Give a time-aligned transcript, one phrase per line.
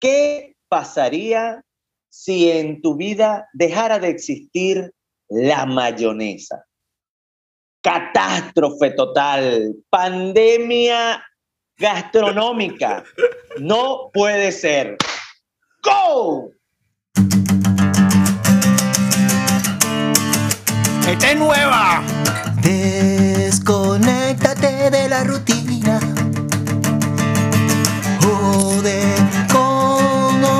[0.00, 1.62] ¿qué pasaría
[2.08, 4.92] si en tu vida dejara de existir
[5.28, 6.64] la mayonesa?
[7.82, 11.22] Catástrofe total, pandemia
[11.78, 13.04] gastronómica.
[13.60, 14.96] No puede ser.
[15.82, 16.50] ¡Go!
[21.08, 22.02] ¡Esta es nueva!
[22.62, 26.15] Desconéctate de la rutina.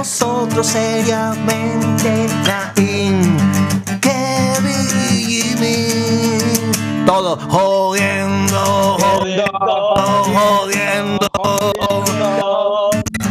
[0.06, 2.28] Nosotros seriamente.
[2.46, 3.36] Nain,
[4.00, 5.88] Kevin y Jimmy.
[7.04, 9.50] Todo jodiendo, jodiendo,
[10.32, 11.28] jodiendo.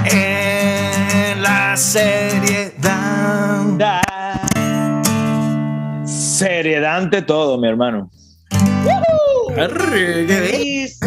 [0.03, 2.73] En la seriedad.
[6.05, 8.11] Seriedad ante todo, mi hermano.
[9.55, 10.99] Feliz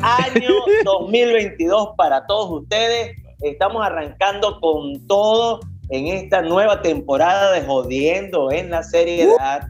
[0.00, 3.21] año 2022 para todos ustedes.
[3.42, 5.60] Estamos arrancando con todo
[5.90, 9.66] en esta nueva temporada de Jodiendo en la seriedad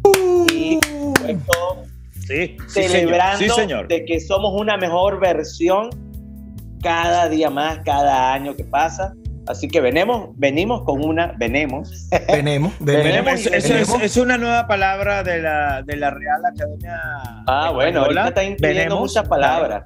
[0.53, 1.85] y supuesto,
[2.27, 3.55] Sí, sí, celebrando señor.
[3.57, 3.89] Sí, señor.
[3.89, 5.91] de que somos una mejor versión
[6.83, 9.15] cada día más, cada año que pasa.
[9.49, 12.09] Así que venimos, venimos con una, venimos.
[12.29, 13.33] Venemos, Venemos venemos.
[13.33, 14.03] Es, eso es, venemos.
[14.03, 17.01] es una nueva palabra de la, de la Real Academia.
[17.49, 18.29] Ah, bueno, ahorita Española.
[18.29, 19.01] está incluyendo Venemos.
[19.01, 19.85] muchas palabras.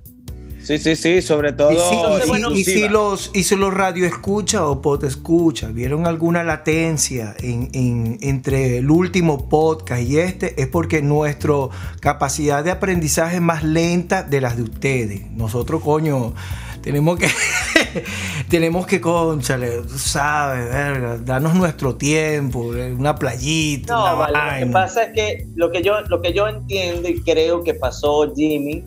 [0.67, 1.70] Sí, sí, sí, sobre todo.
[1.72, 2.91] Y si, y si- bueno, y si inclusiva.
[2.91, 8.78] los, y si los radio escucha o pod escucha vieron alguna latencia en, en- entre
[8.78, 11.55] el último podcast y este, es porque nuestra
[12.00, 15.31] capacidad de aprendizaje es más lenta de las de ustedes.
[15.31, 16.34] Nosotros, coño,
[16.83, 17.28] tenemos que,
[18.48, 22.61] tenemos que, conchale, tú sabes, verga, darnos nuestro tiempo,
[22.98, 24.28] una playita, una
[24.61, 27.75] lo que pasa es que lo que yo lo que yo entiendo y creo que
[27.75, 28.84] pasó Jimmy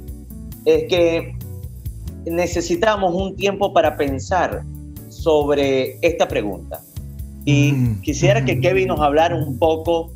[0.65, 1.38] es que
[2.25, 4.63] necesitamos un tiempo para pensar
[5.09, 6.81] sobre esta pregunta.
[7.45, 8.61] Y Mm, quisiera que mm.
[8.61, 10.11] Kevin nos hablara un poco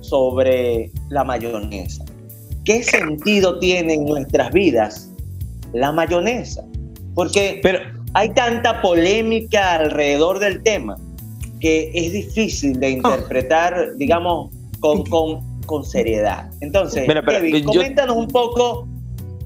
[0.00, 2.04] sobre la mayonesa.
[2.64, 5.10] ¿Qué sentido tiene en nuestras vidas
[5.72, 6.64] la mayonesa?
[7.14, 7.80] Porque Pero,
[8.14, 10.96] hay tanta polémica alrededor del tema
[11.60, 16.50] que es difícil de interpretar, digamos, con, con, con seriedad.
[16.60, 18.88] Entonces, Mira, pero Kevin, yo- coméntanos un poco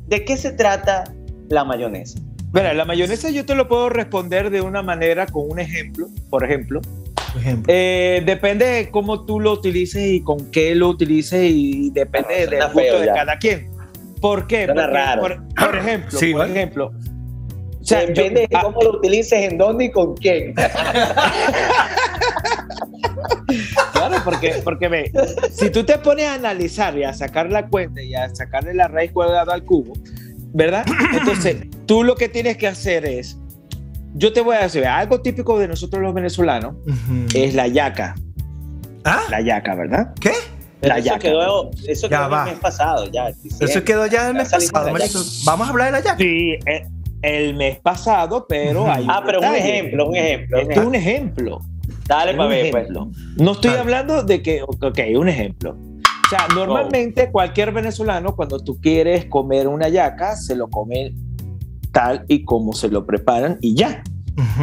[0.08, 1.04] de qué se trata
[1.48, 2.18] la mayonesa.
[2.52, 6.08] mira, la mayonesa yo te lo puedo responder de una manera con un ejemplo.
[6.30, 6.80] Por ejemplo,
[7.32, 7.72] Por ejemplo.
[7.74, 12.62] eh, depende de cómo tú lo utilices y con qué lo utilices y depende del
[12.72, 13.14] gusto de ya.
[13.14, 13.70] cada quien.
[14.20, 14.64] ¿Por qué?
[14.64, 15.20] Suena Porque, raro.
[15.22, 16.52] Por, por ejemplo, Sí, por ¿vale?
[16.54, 16.86] ejemplo.
[17.80, 20.54] O sea, yo- Depende de ah, cómo lo utilices, en dónde y con quién.
[23.92, 25.12] Claro, porque, porque ve,
[25.52, 28.88] si tú te pones a analizar y a sacar la cuenta y a sacarle la
[28.88, 29.94] raíz cuadrada al cubo,
[30.56, 30.84] ¿verdad?
[31.12, 31.56] Entonces,
[31.86, 33.38] tú lo que tienes que hacer es,
[34.14, 36.74] yo te voy a decir, algo típico de nosotros los venezolanos
[37.34, 38.14] es la yaca,
[39.04, 39.20] ¿Ah?
[39.30, 40.14] la yaca, ¿verdad?
[40.20, 40.32] ¿Qué?
[40.80, 41.18] La eso yaca.
[41.18, 42.44] quedó, eso Ya quedó va.
[42.44, 43.28] el mes pasado, ya.
[43.60, 44.92] Eso quedó ya el mes pasado.
[45.44, 46.16] Vamos a hablar de la yaca.
[46.18, 46.86] Sí, eh,
[47.22, 49.78] el mes pasado, pero hay un Ah, pero un detalle.
[49.78, 50.58] ejemplo, un ejemplo.
[50.60, 51.60] Esto es un ejemplo.
[52.06, 52.82] Dale para ver, pues.
[52.84, 53.10] ejemplo.
[53.36, 53.80] No estoy Dale.
[53.82, 55.76] hablando de que, ok, un ejemplo.
[56.26, 61.14] O sea, normalmente cualquier venezolano cuando tú quieres comer una yaca, se lo come
[61.92, 64.02] tal y como se lo preparan y ya.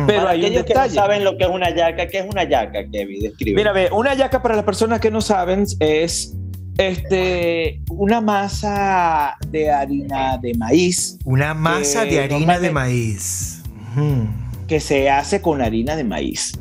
[0.06, 2.26] Pero Para hay un aquellos que no saben lo que es una yaca, ¿qué es
[2.30, 3.22] una yaca, Kevin?
[3.22, 3.56] Describe.
[3.56, 6.36] Mira, ve, una yaca para las personas que no saben es
[6.78, 13.64] este, una masa de harina de maíz Una masa Eh, de harina de maíz.
[14.68, 16.54] Que se hace con harina de maíz.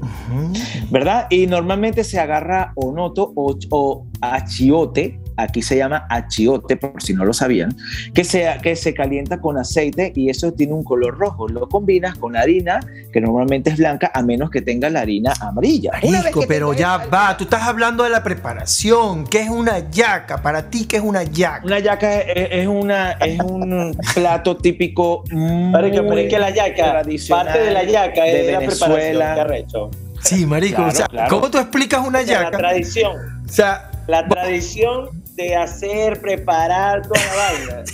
[0.91, 1.27] ¿verdad?
[1.31, 7.25] Y normalmente se agarra onoto o, o achiote, aquí se llama achiote, por si no
[7.25, 7.77] lo sabían,
[8.15, 11.49] que se, que se calienta con aceite y eso tiene un color rojo.
[11.49, 12.81] Lo combinas con harina,
[13.13, 15.93] que normalmente es blanca, a menos que tenga la harina amarilla.
[16.01, 19.25] Que pero ya va, tú estás hablando de la preparación.
[19.27, 20.43] ¿Qué es una yaca?
[20.43, 21.65] Para ti, ¿qué es una yaca?
[21.65, 27.03] Una yaca es, es una, es un plato típico Marico, pero es que la yaca,
[27.29, 29.35] parte de la yaca es de la preparación, Venezuela.
[29.35, 29.91] qué arrecho.
[30.21, 30.77] Sí, marico.
[30.77, 31.29] Claro, o sea, claro.
[31.31, 32.59] ¿cómo tú explicas una sea, la yaca?
[32.59, 37.85] tradición, O sea, la tradición de hacer, preparar toda la vaina.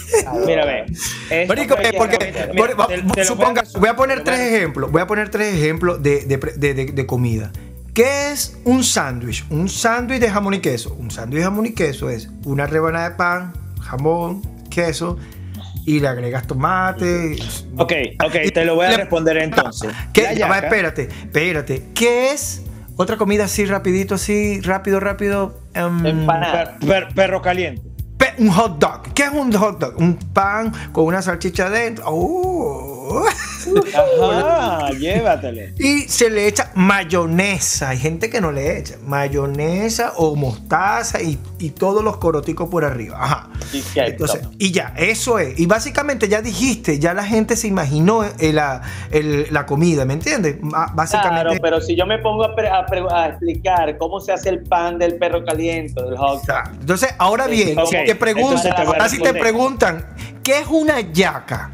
[0.47, 1.47] Mira, ve.
[1.47, 2.19] marico, eh, porque,
[2.53, 3.25] mira, por- te- te
[3.79, 4.91] voy a voy poner tres ejemplos.
[4.91, 7.53] Voy a poner tres ejemplos de, de de- de- de- de comida.
[7.95, 9.45] ¿Qué es un sándwich?
[9.51, 10.95] Un sándwich de jamón y queso.
[10.95, 13.53] Un sándwich de jamón y queso es una rebanada de pan,
[13.83, 15.17] jamón, queso
[15.85, 17.37] y le agregas tomate.
[17.77, 17.93] Ok,
[18.25, 19.91] ok, te lo voy a Le- responder entonces.
[20.13, 20.39] ¿Qué?
[20.49, 21.87] Va, espérate, espérate.
[21.95, 22.63] ¿Qué es
[22.99, 25.59] otra comida así rapidito, así rápido, rápido?
[25.73, 26.77] Em, Empanada.
[26.79, 27.81] Per- per- perro caliente.
[28.19, 29.15] pe- un hot dog.
[29.15, 29.95] ¿Qué es un hot dog?
[29.99, 32.05] Un pan con una salchicha adentro.
[32.09, 33.25] Oh.
[33.95, 35.61] Ajá, llévatelo.
[35.79, 37.91] Y se le echa mayonesa.
[37.91, 38.97] Hay gente que no le echa.
[39.07, 43.19] Mayonesa o mostaza y, y todos los coroticos por arriba.
[43.23, 43.51] Ajá.
[43.73, 45.59] Y Entonces, y ya, eso es.
[45.59, 50.15] Y básicamente ya dijiste, ya la gente se imaginó eh, la, el- la comida, ¿me
[50.15, 50.57] entiendes?
[50.61, 51.43] Básicamente.
[51.45, 54.49] Claro, pero si yo me pongo a, pre- a pre- a explicar cómo se hace
[54.49, 56.77] el pan del perro caliente, del hot dog, Exacto.
[56.81, 57.91] Entonces, ahora bien, ok.
[58.07, 60.07] te preguntan, Entonces te ahora sí te preguntan,
[60.43, 61.71] ¿qué es una yaca?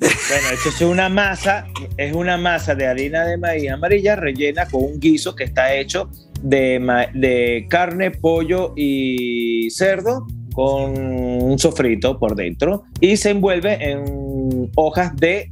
[0.00, 1.66] Bueno, eso es una masa,
[1.96, 6.10] es una masa de harina de maíz amarilla rellena con un guiso que está hecho
[6.42, 15.14] de carne, pollo y cerdo con un sofrito por dentro y se envuelve en hojas
[15.16, 15.50] de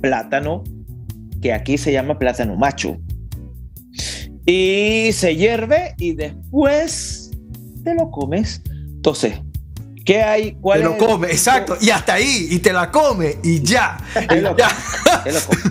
[0.00, 0.64] plátano,
[1.42, 2.96] que aquí se llama plátano macho.
[4.46, 7.30] Y se hierve y después
[7.84, 8.62] te lo comes.
[8.68, 9.34] Entonces,
[10.12, 10.52] ¿qué hay?
[10.60, 11.76] ¿Cuál Te lo el- come, exacto.
[11.80, 13.96] Y hasta ahí, y te la come, y ya.
[14.28, 14.68] Te lo ya.
[15.22, 15.62] Te lo comes.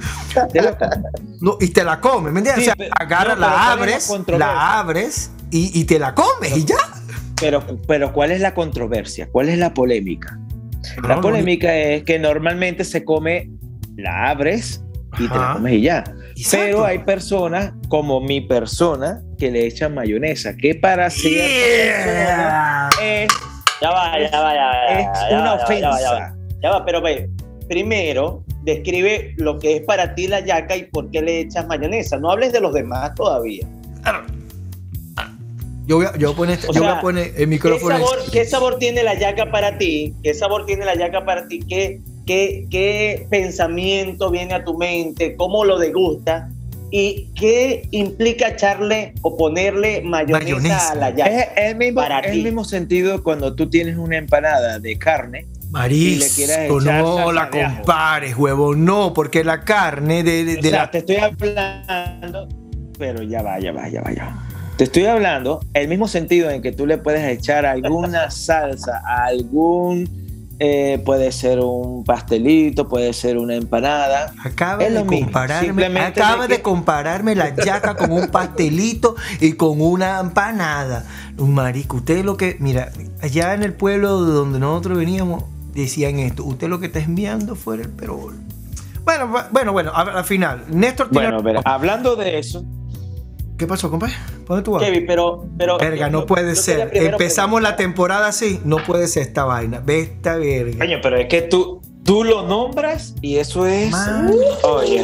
[0.53, 0.99] Te lo comes.
[1.41, 2.65] No, y te la come, ¿me entiendes?
[2.65, 5.99] Sí, o sea, agarra, no, la ¿cuál es la abres, la abres y, y te
[5.99, 6.77] la comes, y ya.
[7.39, 9.27] Pero, pero ¿cuál es la controversia?
[9.31, 10.37] ¿Cuál es la polémica?
[11.07, 13.49] La polémica es que normalmente se come,
[13.97, 14.81] la abres
[15.17, 16.03] y te la comes y ya.
[16.35, 16.57] Exacto.
[16.65, 23.23] Pero hay personas, como mi persona, que le echan mayonesa, que para ciertas personas Yeah.
[23.23, 23.31] es,
[23.81, 24.99] ya va, ya va, ya va.
[24.99, 26.01] es ya una va, ya va, ofensa.
[26.01, 26.35] ya va.
[26.61, 27.29] Ya va, pero ve,
[27.67, 32.17] primero describe lo que es para ti la yaca y por qué le echas mayonesa.
[32.17, 33.65] No hables de los demás todavía.
[35.85, 37.97] Yo voy a, yo voy a poner, yo voy a sea, poner el ¿Qué micrófono.
[37.97, 40.13] sabor, ¿Qué sabor tiene la yaca para ti?
[40.21, 41.61] ¿Qué sabor tiene la yaca para ti?
[41.67, 45.35] ¿Qué, qué, qué pensamiento viene a tu mente?
[45.35, 46.49] ¿Cómo lo degusta?
[46.91, 50.91] ¿Y qué implica echarle o ponerle mayonesa, Mayonesa.
[50.91, 51.29] a la yaca?
[51.29, 55.45] es el mismo, Para el mismo sentido cuando tú tienes una empanada de carne.
[55.69, 60.57] Marisco, Y le quieres echar no la compares, huevo, no, porque la carne de, de-
[60.57, 60.91] O de sea, la...
[60.91, 62.47] te estoy hablando,
[62.97, 64.45] pero ya va, ya va, ya va, ya va.
[64.77, 69.25] Te estoy hablando el mismo sentido en que tú le puedes echar alguna salsa a
[69.25, 70.09] algún,
[70.59, 74.33] eh, puede ser un pastelito, puede ser una empanada.
[74.43, 80.19] Acaba de compararme, acaba de que- compararme la yaca con un pastelito y con una
[80.19, 81.05] empanada.
[81.37, 82.91] Un marico, usted lo que, mira,
[83.21, 87.55] allá en el pueblo de donde nosotros veníamos decían esto, usted lo que está enviando
[87.55, 88.35] fuera el perol.
[89.05, 92.63] Bueno, bueno, bueno, a- al final, Néstor tiene- Bueno, pero hablando de eso,
[93.59, 94.13] ¿Qué pasó, compadre?
[94.47, 94.81] ¿Dónde tú vas?
[94.83, 96.89] Kevin, pero, pero Verga, no yo- puede yo ser.
[96.89, 99.81] primero Empezamos la temporada así, no puede ser esta vaina.
[99.85, 100.77] Ve esta verga.
[100.79, 103.91] coño, pero es que tú, tú lo nombras y eso es.
[103.91, 104.31] Man.
[104.63, 105.03] Oye,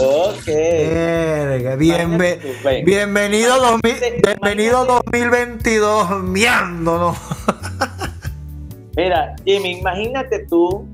[0.00, 0.46] Ok.
[0.46, 2.40] Verga, bienve-
[2.84, 7.16] bienvenido, 2000 Imagínate- bienvenido 2022, miándonos.
[8.96, 10.88] Mira, Jimmy, imagínate tú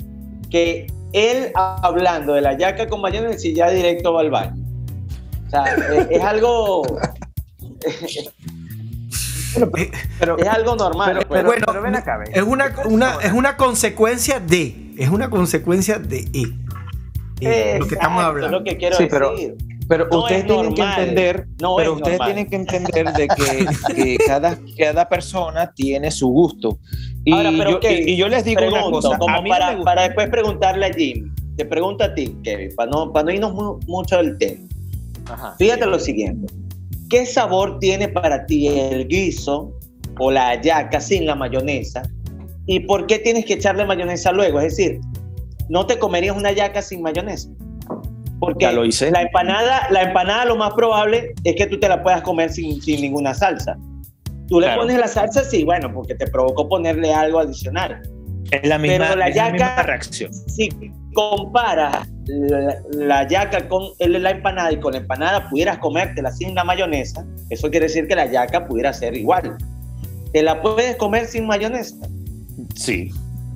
[0.50, 4.57] que él hablando de la yaca con mayonesa y ya directo va al baño.
[5.48, 6.82] O sea, es, es algo,
[9.56, 9.90] Eh,
[10.20, 11.08] pero, es algo normal.
[11.08, 11.38] pero, pues.
[11.40, 12.28] pero- bueno, pero ven acá, ven.
[12.34, 16.42] Es una, una- es una consecuencia de, es una consecuencia de E.
[17.40, 18.46] Eh, lo que estamos hablando.
[18.46, 19.56] Es lo que quiero Sí, pero- decir.
[19.88, 22.34] Pero No ustedes es tienen que entender, No pero es ustedes normal.
[22.34, 26.78] tienen que entender de que, que cada, cada persona tiene su gusto.
[27.24, 30.02] Y, Ahora, pero, yo, Kevin, y- y yo les digo una cosa, como para, para
[30.02, 31.32] después preguntarle a Jimmy.
[31.56, 34.60] Te pregunto a ti, Kevin, para no, para no irnos mu- mucho del tema.
[35.30, 35.54] Ajá.
[35.58, 36.52] Fíjate lo siguiente.
[37.10, 39.72] ¿Qué sabor tiene para ti el guiso
[40.18, 42.02] o la hallaca sin la mayonesa?
[42.66, 44.60] ¿Y por qué tienes que echarle mayonesa luego?
[44.60, 45.00] Es decir,
[45.68, 47.48] ¿no te comerías una hallaca sin mayonesa?
[48.40, 49.10] Porque Ya lo hice.
[49.10, 52.80] la empanada, la empanada lo más probable es que tú te la puedas comer sin,
[52.82, 53.76] sin ninguna salsa.
[54.48, 54.82] Tú le Claro.
[54.82, 58.00] pones la salsa, sí, bueno, porque te provocó ponerle algo adicional.
[58.50, 60.32] Es la misma, Pero la es la yaca- misma reacción.
[60.32, 60.68] Si
[61.18, 66.54] comparas la, la yaca con el- la empanada y con la empanada pudieras comértela sin
[66.54, 69.56] la mayonesa, eso quiere decir que la yaca pudiera ser igual.
[70.32, 71.96] ¿Te la puedes comer sin mayonesa?
[72.76, 73.10] Sí,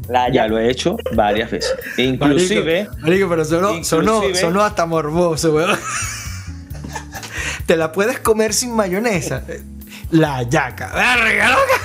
[0.09, 1.73] La ya lo he hecho varias veces.
[1.99, 5.79] Inclusive, Marico, pero sonó, sonó, Inclusive- sonó hasta morboso, weón.
[7.67, 9.45] Te la puedes comer sin mayonesa.
[10.11, 10.91] La yaca.
[10.93, 11.77] Verga, loca.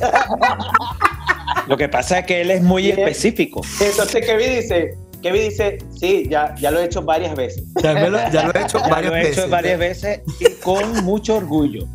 [1.66, 3.60] lo que pasa es que él es muy específico.
[3.80, 7.64] Entonces Kevin dice, Kevin dice, sí, ya, ya lo he hecho varias veces.
[7.82, 9.38] Ya, me lo, ya lo he hecho Ya varias lo he veces.
[9.38, 11.86] hecho varias veces y con mucho orgullo.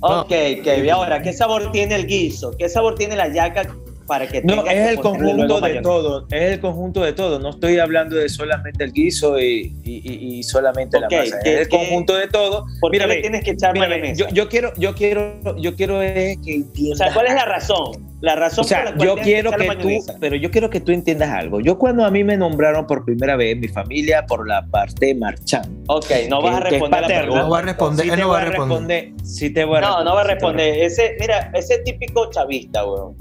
[0.00, 2.54] Ok, Kevin, ahora, ¿qué sabor tiene el guiso?
[2.58, 3.66] ¿Qué sabor tiene la yaca
[4.06, 7.38] para que No, es que el conjunto de todo, es el conjunto de todo.
[7.38, 11.38] No estoy hablando de solamente el guiso y, y- y- solamente Ok, la masa.
[11.42, 12.64] ¿qué- es el qué- conjunto de todo.
[12.80, 14.14] ¿Por qué Mira, le tienes que echar mayonesa?
[14.24, 16.98] yo, yo quiero, yo quiero, yo quiero es que o entiendas.
[16.98, 18.14] sea, ¿cuál es la razón?
[18.20, 20.70] La razón O sea, por la cual yo quiero echarle que tú, pero yo quiero
[20.70, 21.60] que tú entiendas algo.
[21.60, 25.84] Yo cuando a mí me nombraron por primera vez mi familia por la parte marchand.
[25.88, 27.26] Ok, no vas a que- que es responder la.
[27.26, 29.12] No va a responder, él no va a responder.
[29.24, 30.04] Sí te voy a No, responder.
[30.06, 30.78] no va a responder.
[30.82, 33.14] Ese, mira, ese típico chavista, weón.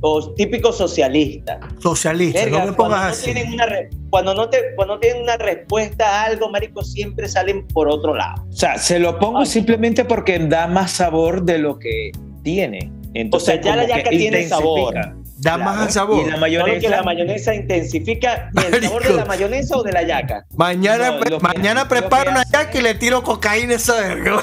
[0.00, 1.58] O, típico socialista.
[1.78, 3.24] Socialista, Verga, no me cuando, pongas no así.
[3.32, 7.28] tienen una re- cuando, no te, cuando no tienen una respuesta a algo, marico, siempre
[7.28, 8.44] salen por otro lado.
[8.48, 9.46] O sea, se lo pongo Ay.
[9.46, 12.12] simplemente porque da más sabor de lo que
[12.42, 12.92] tiene.
[13.14, 14.94] Entonces, O sea, ya la que yaca tiene sabor.
[14.94, 15.64] Da Claro.
[15.64, 16.26] más sabor.
[16.26, 16.80] Y la mayonesa.
[16.80, 19.12] que la mayonesa intensifica el sabor Marico.
[19.12, 20.44] de la mayonesa o de la yaca.
[20.56, 23.94] Mañana, No, pre- que- mañana que preparo una yaca y le tiro cocaína a esa
[24.00, 24.42] verga.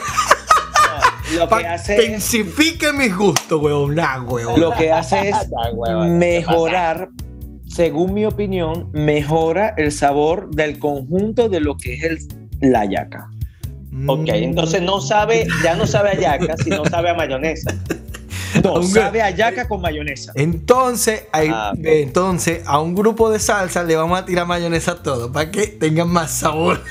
[1.34, 3.96] Lo que hace es, intensifique mis gustos, weón.
[3.96, 4.60] Nah, weón.
[4.60, 5.36] lo que hace es
[6.10, 7.10] mejorar,
[7.68, 12.20] según mi opinión, mejora el sabor del conjunto de lo que es el,
[12.72, 13.30] la yaca.
[14.08, 17.74] Ok, entonces no sabe, ya no sabe a yaca, sino sabe a mayonesa.
[18.64, 20.32] No, sabe a yaca con mayonesa.
[20.36, 25.04] Entonces, hay- Ah, entonces, a un grupo de salsa le vamos a tirar mayonesa a
[25.04, 26.82] todo para que tengan más sabor.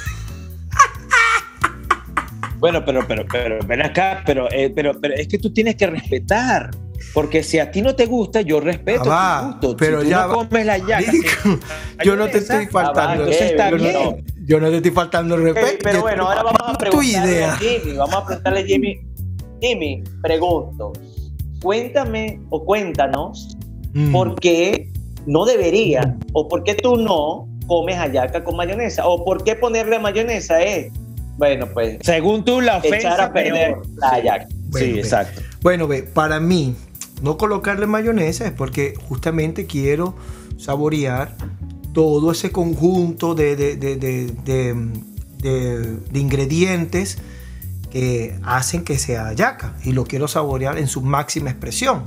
[2.64, 5.86] Bueno, pero, pero, pero, ven acá, pero, eh, pero, pero es que tú tienes que
[5.86, 6.70] respetar.
[7.12, 10.34] Porque si a ti no te gusta, yo respeto Ah, pero si tú ya no
[10.34, 11.12] comes la yaca,
[12.04, 13.00] yo no te estoy faltando.
[13.00, 14.24] Ah, va, entonces está yo, no, bien.
[14.46, 15.78] yo no te estoy faltando el respeto.
[15.82, 17.96] pero bueno, ahora vamos a preguntarle a Jimmy.
[17.98, 19.00] Vamos a preguntarle a Jimmy.
[19.60, 20.92] Jimmy, pregunto.
[21.60, 23.58] Cuéntame o cuéntanos
[23.92, 24.12] Mm.
[24.12, 24.88] por qué
[25.26, 29.98] no debería o por qué tú no comes hallaca con mayonesa o por qué ponerle
[29.98, 30.92] mayonesa es,
[31.36, 33.86] bueno, pues Según tú, la ofensa echar a perder peor.
[33.96, 34.46] la.
[34.68, 35.00] Bueno, sí, ve.
[35.00, 35.40] exacto.
[35.62, 36.74] Bueno, ve, para mí,
[37.22, 40.14] no colocarle mayonesa es porque justamente quiero
[40.58, 41.34] saborear
[41.92, 44.74] todo ese conjunto de, de- de- de- de-
[45.38, 47.18] de- de ingredientes
[47.90, 52.02] que hacen que sea yaca y lo quiero saborear en su máxima expresión.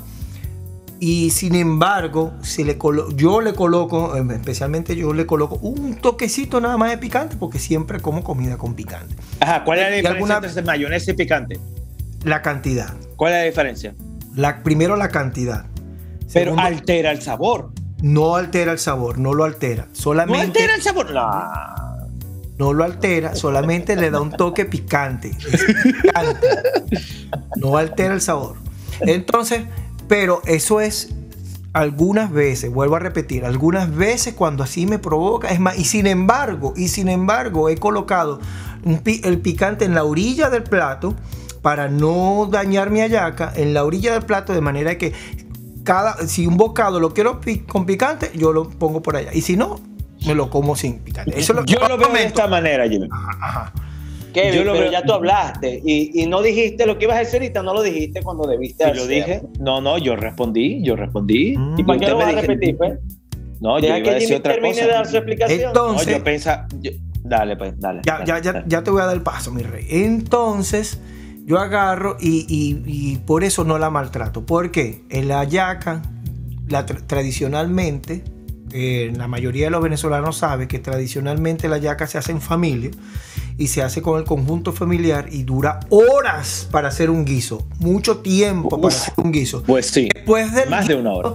[0.99, 5.95] Y sin embargo, si le colo- yo le coloco, eh, especialmente yo le coloco un
[5.95, 9.15] toquecito nada más de picante porque siempre como comida con picante.
[9.39, 11.59] Ajá, ¿cuál es la ¿Y diferencia alguna- entre mayonesa y picante?
[12.23, 12.93] La cantidad.
[13.15, 13.93] ¿Cuál es la diferencia?
[14.35, 15.65] La, primero la cantidad.
[16.33, 17.69] Pero Segundo, altera el sabor.
[18.01, 19.85] no altera el sabor, no lo altera.
[19.89, 21.11] ¿No Solamente altera el sabor?
[21.11, 21.29] No.
[22.57, 25.31] no lo altera, solamente le da un toque picante.
[26.01, 26.47] Picante.
[27.55, 28.55] No altera el sabor.
[29.01, 29.61] Entonces,
[30.07, 31.13] pero eso es
[31.73, 36.07] algunas veces, vuelvo a repetir, algunas veces cuando así me provoca, es más, y sin
[36.07, 38.39] embargo, y sin embargo, he colocado
[39.05, 41.15] el picante en la orilla del plato
[41.61, 45.13] para no dañar mi hallaca, en la orilla del plato, de manera que
[45.83, 49.31] cada, si un bocado lo quiero con picante, yo lo pongo por allá.
[49.33, 49.79] Y si no,
[50.25, 51.39] me lo como sin picante.
[51.39, 53.07] Eso es lo Yo lo veo de esta manera, Jimmy.
[53.11, 53.73] Ajá, ajá.
[54.33, 57.17] Kevin, Yo lo pero veo- ya tú hablaste y, y no dijiste lo que ibas
[57.17, 60.81] a decir ahorita, no lo dijiste cuando debiste Si lo dije, no, no, yo respondí,
[60.83, 61.55] yo respondí.
[61.57, 61.79] Mm.
[61.79, 62.93] Y ¿Para qué lo me vas a dije- repetir, pues?
[63.59, 64.85] No, yo Deja iba a que decir Jimmy otra termine cosa.
[64.85, 65.59] de dar su explicación.
[65.61, 66.67] No, Entonces, yo pensaba.
[66.79, 66.91] yo-
[67.23, 68.01] dale, pues, dale.
[68.05, 68.65] ya, dale, ya, ya, dale.
[68.67, 69.85] ya te voy a dar el paso, mi rey.
[69.89, 70.99] Entonces,
[71.45, 74.45] yo agarro y, y- y por eso no la maltrato.
[74.45, 76.03] Porque en la yaca,
[76.67, 78.23] la tra- tradicionalmente,
[78.73, 82.91] eh, la mayoría de los venezolanos sabe que tradicionalmente la yaca se hace en familia
[83.57, 87.67] y se hace con el conjunto familiar y dura horas para hacer un guiso.
[87.79, 89.63] Mucho tiempo para hacer un guiso.
[89.63, 91.33] Pues sí, Después del más de una hora.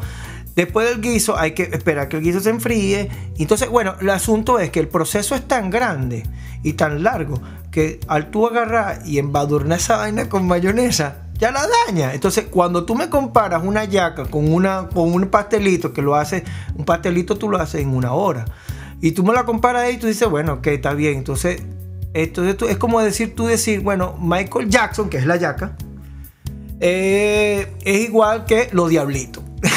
[0.55, 3.09] Después del guiso hay que esperar que el guiso se enfríe.
[3.39, 6.25] Entonces, bueno, el asunto es que el proceso es tan grande
[6.63, 11.67] y tan largo que al tú agarrar y embadurnar esa vaina con mayonesa, ya la
[11.87, 12.13] daña.
[12.13, 16.45] Entonces, cuando tú me comparas una yaca con, una, con un pastelito que lo hace,
[16.77, 18.45] un pastelito tú lo haces en una hora.
[19.01, 21.19] Y tú me la comparas ahí y tú dices, bueno, ok, está bien.
[21.19, 21.63] Entonces,
[22.15, 25.77] entonces tú- es como decir, tú decir, bueno, Michael Jackson, que es la yaca,
[26.81, 29.43] eh, es igual que los diablitos.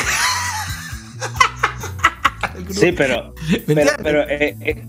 [2.69, 3.33] Sí, pero.
[3.67, 4.85] ¿Me pero, eh,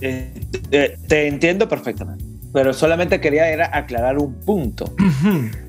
[0.00, 2.24] eh, te entiendo perfectamente.
[2.52, 4.94] Pero solamente quería era aclarar un punto.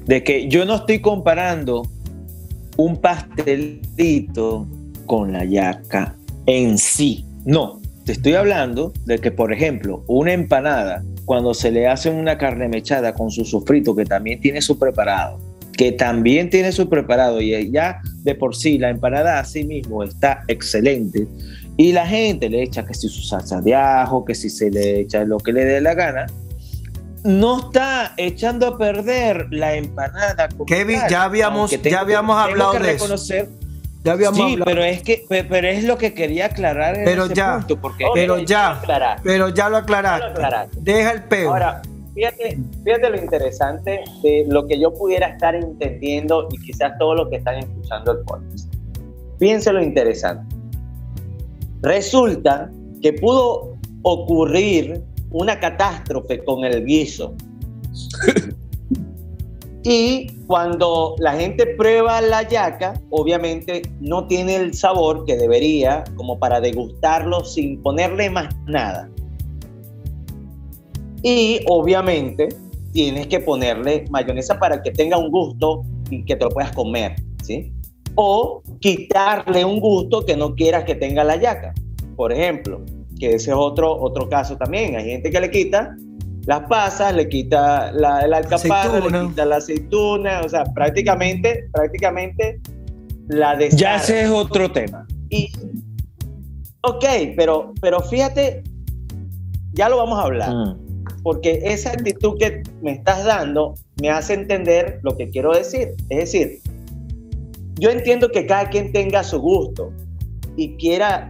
[0.05, 1.87] De que yo no estoy comparando
[2.77, 4.67] un pastelito
[5.05, 6.15] con la yaca
[6.45, 7.25] en sí.
[7.45, 7.81] No.
[8.05, 12.69] Te estoy hablando de que, por ejemplo, una empanada, cuando se le hace una carne
[12.69, 15.37] mechada con su sofrito, que también tiene su preparado,
[15.73, 20.43] que también tiene su preparado, y ya de por sí la empanada así mismo está
[20.47, 21.27] excelente,
[21.75, 25.01] y la gente le echa que si su salsa de ajo, que si se le
[25.01, 26.27] echa lo que le dé la gana,
[27.25, 30.47] no está echando a perder la empanada.
[30.65, 33.03] Kevin, ya habíamos- tengo ya habíamos que- tengo hablado que de eso.
[34.07, 34.65] Ya habíamos sí, hablado.
[34.65, 37.57] pero es que pe- pero es lo que quería aclarar en Pero ese ya.
[37.57, 38.69] punto, porque Pero ya ya.
[38.73, 40.27] lo aclaraste, Pero ya lo ya aclaraste.
[40.27, 40.77] aclaraste.
[40.81, 41.49] Deja el peo.
[41.51, 41.81] Ahora,
[42.15, 47.29] fíjate, fíjate lo interesante de lo que yo pudiera estar entendiendo y quizás todos los
[47.29, 48.73] que están escuchando el podcast.
[49.39, 50.55] Fíjense lo interesante.
[51.81, 52.71] Resulta
[53.01, 57.35] que pudo ocurrir una catástrofe con el guiso.
[59.89, 66.37] y cuando la gente prueba la yaca, obviamente no tiene el sabor que debería como
[66.37, 69.09] para degustarlo sin ponerle más nada.
[71.23, 72.49] Y obviamente
[72.91, 77.15] tienes que ponerle mayonesa para que tenga un gusto y que te lo puedas comer,
[77.41, 77.71] ¿sí?
[78.15, 81.73] O quitarle un gusto que no quieras que tenga la yaca.
[82.17, 82.83] Por ejemplo,
[83.17, 84.97] que ese es otro, otro caso también.
[84.97, 85.95] Hay gente que le quita
[86.47, 92.61] las pasas, le quita la, el alcaparra, le quita la aceituna, o sea, prácticamente, prácticamente
[93.27, 95.05] la de Ya ese es otro tema.
[95.29, 95.51] Y,
[96.83, 97.03] ok,
[97.35, 98.63] pero, pero fíjate,
[99.73, 101.21] ya lo vamos a hablar, mm.
[101.21, 105.95] porque esa actitud que me estás dando me hace entender lo que quiero decir.
[106.07, 106.61] Es decir,
[107.75, 109.91] yo entiendo que cada quien tenga su gusto
[110.55, 111.29] y quiera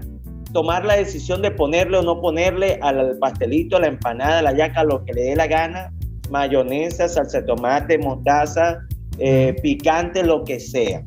[0.54, 4.56] tomar la decisión de ponerle o no ponerle al pastelito, a la empanada, a la
[4.56, 5.94] yaca, lo que le dé la gana,
[6.30, 8.80] mayonesa, salsa de tomate, mostaza,
[9.20, 11.04] eh, picante, lo que sea.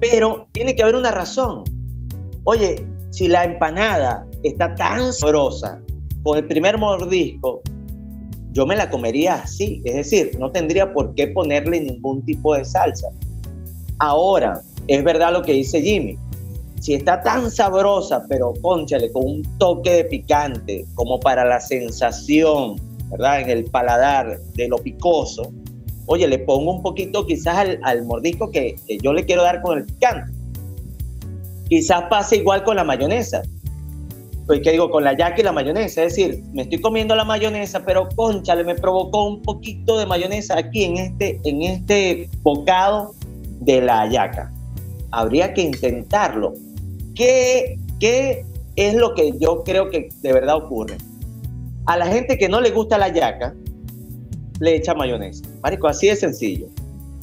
[0.00, 1.64] Pero tiene que haber una razón.
[2.44, 5.80] Oye, si la empanada está tan sabrosa
[6.22, 7.62] con el primer mordisco,
[8.52, 12.64] yo me la comería así, es decir, no tendría por qué ponerle ningún tipo de
[12.64, 13.08] salsa.
[13.98, 16.18] Ahora, es verdad lo que dice Jimmy,
[16.80, 22.76] si está tan sabrosa, pero conchale, con un toque de picante, como para la sensación,
[23.10, 23.42] ¿verdad?
[23.42, 25.52] En el paladar de lo picoso,
[26.06, 29.84] oye, le pongo un poquito quizás al, mordisco que, yo le quiero dar con el
[29.84, 30.32] picante.
[31.68, 33.42] Quizás pase igual con la mayonesa.
[34.46, 36.02] Pues que digo, con la yaca y la mayonesa.
[36.02, 40.58] Es decir, me estoy comiendo la mayonesa, pero conchale, me provocó un poquito de mayonesa
[40.58, 43.14] aquí en este, en este bocado
[43.60, 44.50] de la yaca.
[45.12, 46.54] Habría que intentarlo
[47.20, 48.46] ¿Qué, ¿Qué
[48.76, 50.96] es lo que yo creo que de verdad ocurre?
[51.84, 53.54] A la gente que no le gusta la yaca,
[54.58, 55.44] le echa mayonesa.
[55.62, 56.68] Marico, así de sencillo.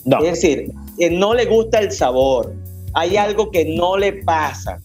[0.06, 2.54] Es decir, que no le gusta el sabor,
[2.94, 4.80] hay algo que no le pasa,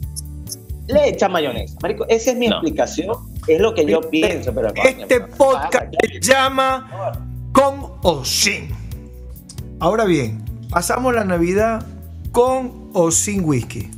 [0.86, 1.76] le echa mayonesa.
[1.82, 3.14] Marico, esa es mi explicación,
[3.48, 4.54] es lo que yo este, pienso.
[4.54, 7.12] Pero, este podcast se llama
[7.52, 8.70] Con o Sin.
[9.78, 11.86] Ahora bien, pasamos la Navidad
[12.30, 13.90] con o sin whisky.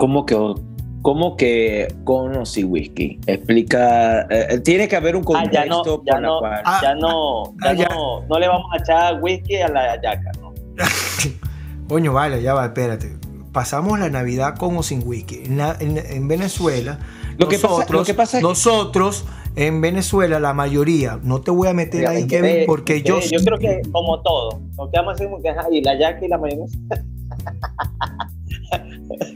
[0.00, 0.34] ¿Cómo que,
[1.02, 3.20] cómo que con o sin whisky?
[3.26, 6.62] Explica, eh, eh, tiene que haber un contexto ah, ya no, ya no, cual...
[6.64, 10.54] ya, no, ah, ya, no, no, le vamos a echar whisky a la yaca, ¿no?
[11.88, 13.14] Coño, vale, ya va, espérate.
[13.52, 15.42] Pasamos la Navidad con o sin whisky.
[15.44, 16.98] En, Venezuela,
[17.36, 21.50] lo que nosotros, pasa, lo que pasa es nosotros en Venezuela, la mayoría, no te
[21.50, 23.20] voy a meter ahí, Kevin, porque yo.
[23.20, 25.26] Yo creo que como todo, nos quedamos así,
[25.72, 26.78] y la yaca y la mayonesa.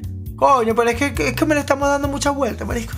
[0.37, 2.95] Coño, pero es que, es que me le estamos dando muchas vueltas, marisco.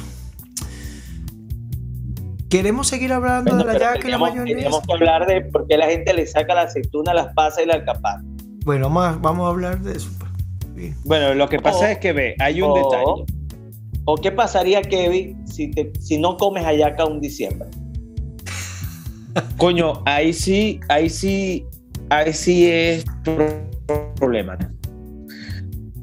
[2.48, 4.56] Queremos seguir hablando de la yaca y la mayonesa.
[4.56, 7.66] Tenemos que hablar de por qué la gente le saca la aceituna, las pasas y
[7.66, 8.22] la alcaparra.
[8.64, 10.08] Bueno, más, vamos a hablar de eso.
[10.18, 10.94] Pues.
[11.04, 13.24] Bueno, lo que pasa es que ve, hay un detalle.
[14.04, 17.68] ¿O qué pasaría, Kevin, si, te, si no comes ayaca un diciembre?
[19.56, 21.66] Coño, ahí sí, ahí sí,
[22.10, 23.04] ahí sí es
[24.16, 24.56] problema.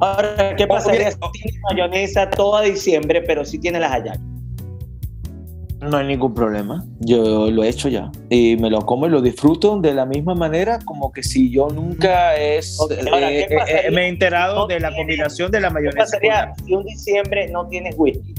[0.04, 4.20] Ahora, ¿qué pasaría si tienes mayonesa toda diciembre, pero si tiene las hallacas?
[5.80, 6.84] No hay ningún problema.
[7.00, 8.12] Yo lo he hecho ya.
[8.30, 11.68] Y me lo como y lo disfruto de la misma manera como que si yo
[11.70, 16.18] nunca es, eh, eh, me he enterado de la combinación de la mayonesa.
[16.20, 18.34] ¿Qué pasaría si un diciembre no tienes whisky?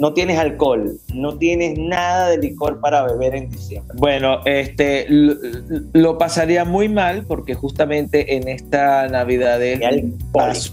[0.00, 3.94] No tienes alcohol, no tienes nada de licor para beber en diciembre.
[3.98, 9.60] Bueno, este lo, pasaría muy mal porque justamente en esta Navidad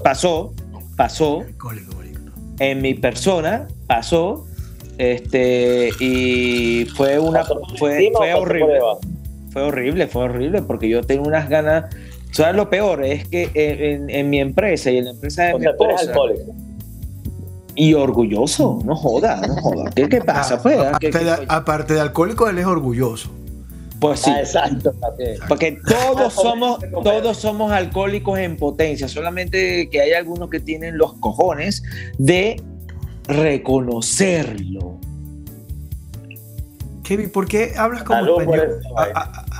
[0.02, 0.54] pasó,
[0.96, 1.44] pasó
[2.60, 4.46] en mi persona, pasó
[4.98, 7.44] este y fue una
[7.78, 8.80] fue, fue horrible.
[9.52, 11.86] Fue horrible, fue horrible porque yo tengo unas ganas
[12.32, 13.04] ¿Sabes lo peor?
[13.04, 16.13] Es que en, mi empresa y en la empresa de mi esposa,
[17.78, 19.92] y orgulloso, no joda, no joda.
[19.96, 20.62] ¿Qué, qué pasa?
[20.62, 20.80] Pues?
[21.48, 23.30] Aparte, de, alcohólico, él es orgulloso.
[24.00, 24.32] Pues sí.
[24.34, 24.94] Ah, exacto.
[25.48, 31.13] Porque todos somos, todos somos alcohólicos en potencia, solamente que hay algunos que tienen los
[31.20, 31.84] cojones
[32.18, 32.62] de
[33.28, 35.00] reconocerlo.
[37.04, 38.82] Kevin, ¿por qué hablas como español?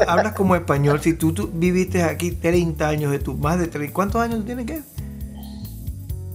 [0.08, 3.94] hablas como español si tú, viviste aquí 30 años de tu más de 30.
[3.94, 4.82] ¿Cuántos años tienes que?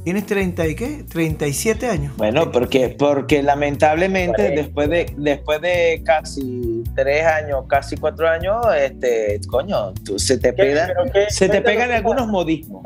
[0.04, 1.04] Tienes 30 y qué?
[1.08, 2.12] 37 años.
[2.16, 9.40] Bueno, porque, porque lamentablemente después de, después de casi tres años, casi cuatro años, este,
[9.48, 12.32] coño, tú- se te ¿Qué- pega, qué- se te pegan algunos pasa.
[12.32, 12.82] modismos.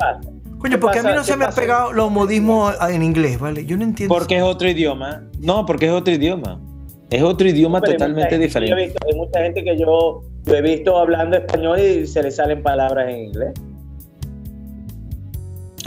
[0.59, 1.15] Coño, porque a mí pasa?
[1.17, 1.61] no se ¿Qué me han pasa?
[1.61, 3.65] pegado los modismos en inglés, ¿vale?
[3.65, 4.13] Yo no entiendo.
[4.13, 5.23] Porque es otro idioma.
[5.39, 6.59] No, porque es otro idioma.
[7.09, 8.75] Es otro idioma Pero hay totalmente he diferente.
[8.75, 12.61] visto- hay mucha gente que yo, yo he visto hablando español y se le salen
[12.61, 13.53] palabras en inglés.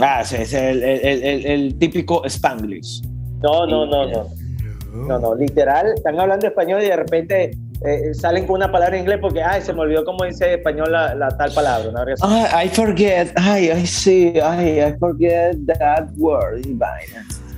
[0.01, 3.01] Ah, sí, es el, el- el- el- el típico Spanglish.
[3.41, 4.27] No, no, no, no.
[4.93, 7.51] No, no, literal, están hablando español y de repente
[7.85, 10.91] eh, salen con una palabra en inglés porque, ay, se me olvidó cómo dice español
[10.91, 11.91] la, la tal palabra.
[12.21, 13.31] Ay, I forget.
[13.37, 14.33] Ay, I see.
[14.41, 16.65] Ay, I forget that word.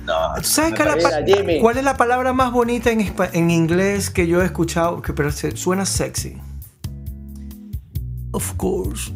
[0.06, 0.14] No.
[0.36, 1.60] ¿Tú sabes cuál es, la Jimmy.
[1.60, 3.00] cuál es la palabra más bonita en,
[3.32, 5.02] en inglés que yo he escuchado?
[5.02, 6.36] Que pero se- suena sexy.
[8.32, 9.12] Of course.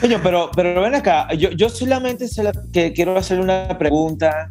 [0.00, 1.32] Coño, pero, pero ven acá.
[1.34, 4.48] Yo, yo solamente se la- que quiero hacer una pregunta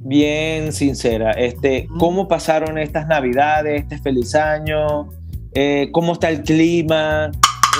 [0.00, 1.32] bien sincera.
[1.32, 5.08] Este, ¿Cómo pasaron estas navidades, este feliz año?
[5.54, 7.30] Eh, ¿Cómo está el clima?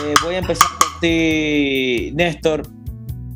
[0.05, 2.63] Eh, voy a empezar por ti, Néstor.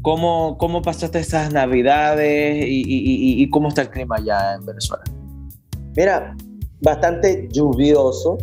[0.03, 4.65] ¿Cómo, cómo pasaste estas navidades y, y- y- y cómo está el clima allá en
[4.65, 5.03] Venezuela?
[5.97, 6.37] Mira,
[6.81, 8.39] bastante lluvioso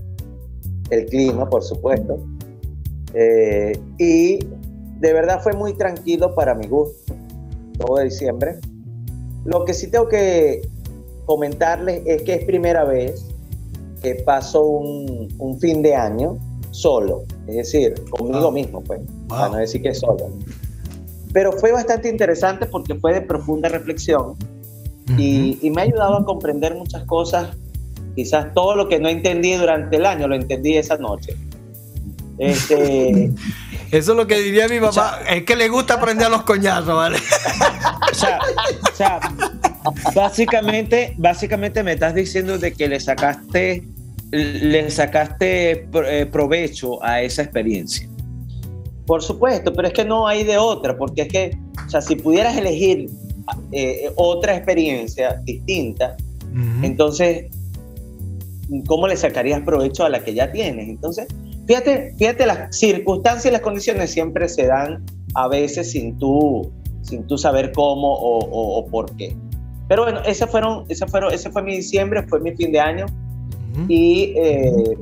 [0.90, 2.20] el clima, por supuesto.
[3.16, 4.40] Eh, y
[5.00, 7.14] de verdad fue muy tranquilo para mi gusto,
[7.78, 8.60] todo diciembre.
[9.46, 10.62] Lo que sí tengo que
[11.26, 13.26] comentarles es que es primera vez
[14.02, 16.38] que paso un, un fin de año
[16.72, 18.52] solo, es decir, conmigo Wow.
[18.52, 19.28] mismo, pues, Wow.
[19.30, 20.30] para no decir que solo.
[21.32, 24.36] Pero fue bastante interesante porque fue de profunda reflexión
[25.18, 27.56] y, y me ha ayudado a comprender muchas cosas.
[28.16, 31.36] Quizás todo lo que no entendí durante el año lo entendí esa noche.
[32.38, 33.32] Este,
[33.92, 35.20] Eso es lo que diría mi mamá.
[35.30, 37.18] es que le gusta aprender a los coñazos, ¿vale?
[38.12, 38.40] O sea,
[38.94, 39.20] o sea,
[40.14, 43.84] básicamente, básicamente me estás diciendo de que le sacaste,
[44.32, 48.08] le sacaste eh, provecho a esa experiencia.
[49.06, 52.16] por supuesto, pero es que no hay de otra, porque es que, o sea, si
[52.16, 53.10] pudieras elegir
[53.72, 56.16] eh, otra experiencia distinta,
[56.82, 57.48] entonces,
[58.88, 60.88] ¿cómo le sacarías provecho a la que ya tienes?
[60.88, 61.28] Entonces,
[61.68, 65.04] fíjate, fíjate, las circunstancias y las condiciones siempre se dan
[65.36, 69.36] a veces sin tú, sin tú saber cómo o, o- o por qué.
[69.88, 73.06] Pero bueno, ese, fueron, ese, fueron, ese fue mi diciembre, fue mi fin de año
[73.90, 74.98] y eh,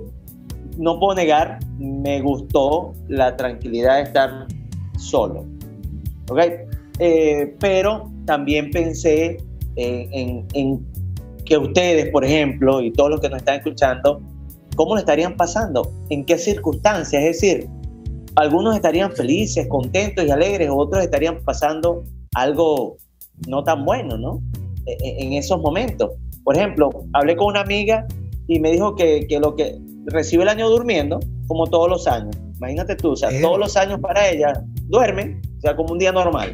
[0.78, 4.48] no puedo negar, me gustó la tranquilidad de estar
[4.98, 5.46] solo.
[6.30, 6.40] ¿Ok?
[7.00, 9.38] Eh, pero también pensé
[9.76, 10.86] en, en- en
[11.46, 14.22] que ustedes, por ejemplo, y todos los que nos están escuchando,
[14.76, 15.92] ¿cómo lo estarían pasando?
[16.10, 17.22] ¿En qué circunstancias?
[17.24, 17.68] Es decir,
[18.36, 22.04] algunos estarían felices, contentos y alegres, otros estarían pasando
[22.36, 22.98] algo
[23.48, 24.42] no tan bueno, ¿no?
[24.86, 26.12] E- e- En esos momentos.
[26.44, 28.06] Por ejemplo, hablé con una amiga
[28.48, 32.36] y me dijo que, que lo que recibe el año durmiendo, como todos los años.
[32.58, 33.42] Imagínate tú, o sea, Eh.
[33.42, 36.52] todos los años para ella duermen, o sea, como un día normal.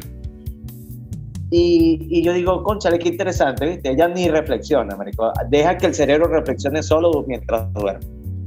[1.52, 3.90] Y, y yo digo, conchale, qué interesante, ¿viste?
[3.90, 5.32] Ella ni reflexiona, marico.
[5.48, 8.06] Deja que el cerebro reflexione solo mientras duerme.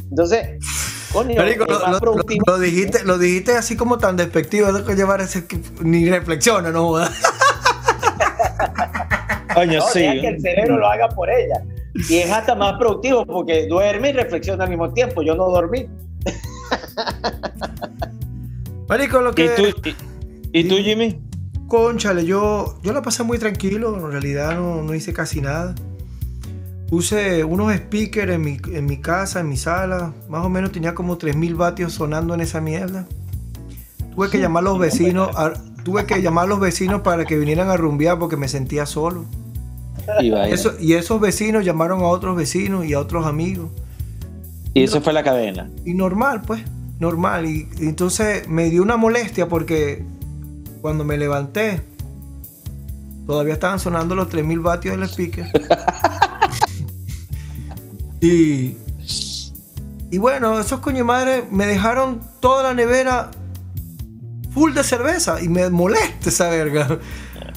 [0.10, 0.48] Entonces,
[1.12, 2.44] coño, Marico, lo, más lo- productivo.
[2.48, 6.10] lo- lo dijiste, lo dijiste así como tan despectivo, es que llevar ese que ni
[6.10, 6.88] reflexiona, ¿no?
[6.90, 7.12] joda.
[9.54, 10.00] Coño, No, sí.
[10.00, 11.62] deja que el cerebro lo haga por ella.
[12.10, 15.22] Y es hasta más productivo porque duerme y reflexiona al mismo tiempo.
[15.22, 15.88] Yo no dormí.
[18.88, 19.50] Marico, lo ¿Y que.
[19.50, 19.64] tú,
[20.52, 21.20] y, y tú, Jimmy?
[21.68, 25.74] Conchale, yo, yo la pasé muy tranquilo, en realidad no, no hice casi nada.
[26.90, 30.94] Puse unos speakers en mi, en mi casa, en mi sala, más o menos tenía
[30.94, 33.08] como 3000 vatios sonando en esa mierda.
[34.14, 37.38] Tuve que llamar a los vecinos, a- tuve que llamar a los vecinos para que
[37.40, 39.26] vinieran a rumbear porque me sentía solo.
[40.50, 40.54] Y.
[40.54, 43.72] Eso- y esos vecinos llamaron a otros vecinos y a otros amigos.
[44.76, 45.70] y eso fue la cadena.
[45.86, 46.62] Y normal, pues,
[47.00, 47.46] normal.
[47.48, 50.04] Y, y entonces me dio una molestia porque
[50.84, 51.82] cuando me levanté,
[53.26, 55.46] todavía estaban sonando los 3000 vatios del speaker.
[58.22, 58.76] y,
[60.12, 63.32] y bueno, esos coño madre me dejaron toda la nevera
[64.52, 67.00] full de cerveza y me molesta esa verga.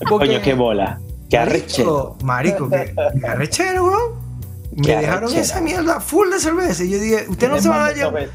[0.09, 1.01] Porque- Coño, qué bola.
[1.29, 2.17] Qué arrechero.
[2.23, 4.25] Marico, qué, qué arrechero, weón.
[4.77, 5.43] Me Qué dejaron arrechera.
[5.43, 6.85] esa mierda full de cerveza.
[6.85, 8.29] Y yo dije, usted no se va a llevar.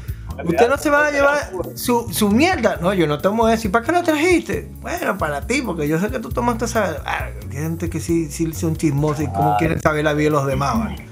[0.44, 2.78] Usted no se va a llevar su, su mierda.
[2.80, 3.68] No, yo no tomo eso.
[3.68, 4.70] ¿Y para qué lo trajiste?
[4.80, 7.02] Bueno, para ti, porque yo sé que tú tomaste esa.
[7.04, 10.30] Ah, Hay gente que sí, sí son chismosos y como quieren saber la vida de
[10.30, 10.78] los demás.
[10.78, 11.06] ¿vale?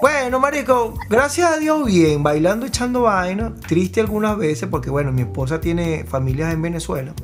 [0.00, 5.22] Bueno, marico, gracias a Dios bien, bailando, echando vaina, triste algunas veces, porque bueno, mi
[5.22, 7.14] esposa tiene familias en Venezuela.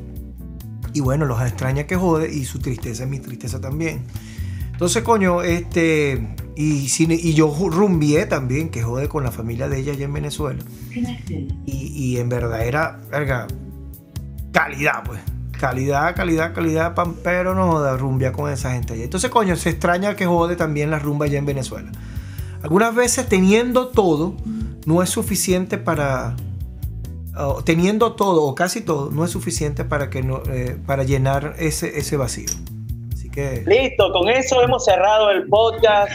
[0.92, 4.04] Y bueno, los extraña que jode y su tristeza es mi tristeza también.
[4.72, 6.36] Entonces, coño, este.
[6.56, 10.62] Y, y yo rumbié también, que jode con la familia de ella allá en Venezuela.
[11.66, 13.46] Y, y en verdad era, verga,
[14.52, 15.20] calidad, pues.
[15.58, 19.04] Calidad, calidad, calidad, pero no joda, rumbia con esa gente allá.
[19.04, 21.90] Entonces, coño, se extraña que jode también la rumba allá en Venezuela.
[22.62, 24.34] Algunas veces teniendo todo,
[24.86, 26.34] no es suficiente para.
[27.64, 31.98] teniendo todo o casi todo, no es suficiente para, que no, eh, para llenar ese,
[31.98, 32.48] ese vacío.
[33.12, 33.64] Así que.
[33.66, 36.12] Listo, con eso hemos cerrado el podcast.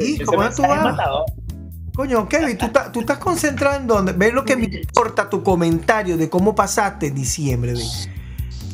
[0.00, 0.96] Y, ¿Cómo tú vas?
[1.94, 4.12] Coño, Kevin, ¿tú, tú, estás concentrado en dónde?
[4.12, 7.74] ¿Ves lo que me importa tu comentario de cómo pasaste diciembre?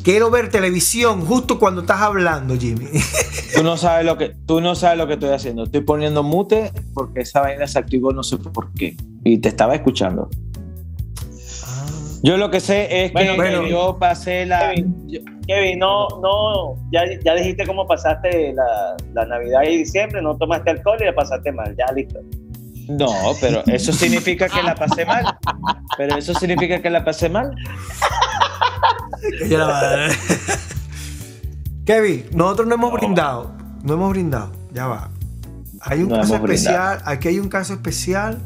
[0.03, 2.87] Quiero ver televisión justo cuando estás hablando, Jimmy.
[3.55, 5.63] Tú no sabes lo que, tú no sabes lo que estoy haciendo.
[5.63, 8.95] Estoy poniendo mute porque esa vaina se activó no sé por qué.
[9.23, 10.29] Y te estaba escuchando.
[12.23, 14.73] Yo lo que sé es que yo pasé la.
[15.47, 20.71] Kevin, no, no, ya, ya dijiste cómo pasaste la, la Navidad y diciembre, no tomaste
[20.71, 22.19] alcohol y le pasaste mal, ya listo.
[22.89, 25.37] No, pero eso significa que la pasé mal.
[25.97, 27.53] Pero eso significa que la pasé mal.
[31.85, 33.53] Kevin, nosotros no hemos brindado.
[33.83, 34.51] No hemos brindado.
[34.73, 35.09] Ya va.
[35.81, 37.01] Hay un caso especial.
[37.05, 38.41] Aquí hay un caso especial.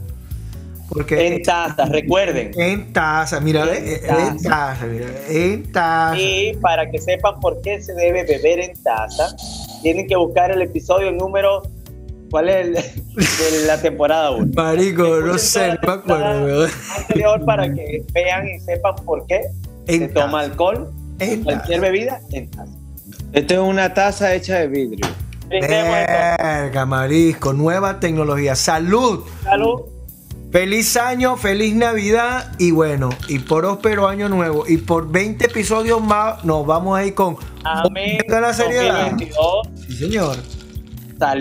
[0.94, 2.52] Porque en taza, recuerden.
[2.56, 6.20] En taza, mira, en, taza, mira, en taza.
[6.20, 9.36] Y para que sepan por qué se debe beber en taza,
[9.82, 11.64] tienen que buscar el episodio número
[12.32, 12.74] ¿Cuál es el
[13.62, 14.54] de la temporada 1?
[14.56, 16.68] Marico, no sé, no me acuerdo.
[16.98, 19.42] Anterior para que vean y sepan por qué
[19.86, 22.72] se toma alcohol, en cualquier bebida, en taza.
[23.34, 25.08] Esto es una taza hecha de vidrio.
[25.50, 28.56] Verga, marisco, nueva tecnología.
[28.56, 29.26] ¡Salud!
[29.44, 29.82] ¡Salud!
[30.52, 34.66] Feliz año, feliz Navidad y bueno, y próspero año nuevo.
[34.68, 38.18] Y por 20 episodios más nos vamos a ir con Amén.
[38.28, 39.14] la seriedad.
[39.88, 40.36] Sí, señor.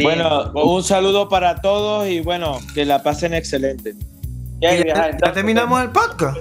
[0.01, 3.95] Bueno, un saludo para todos y bueno, que la pasen excelente.
[4.61, 6.39] Ya, terminamos el podcast.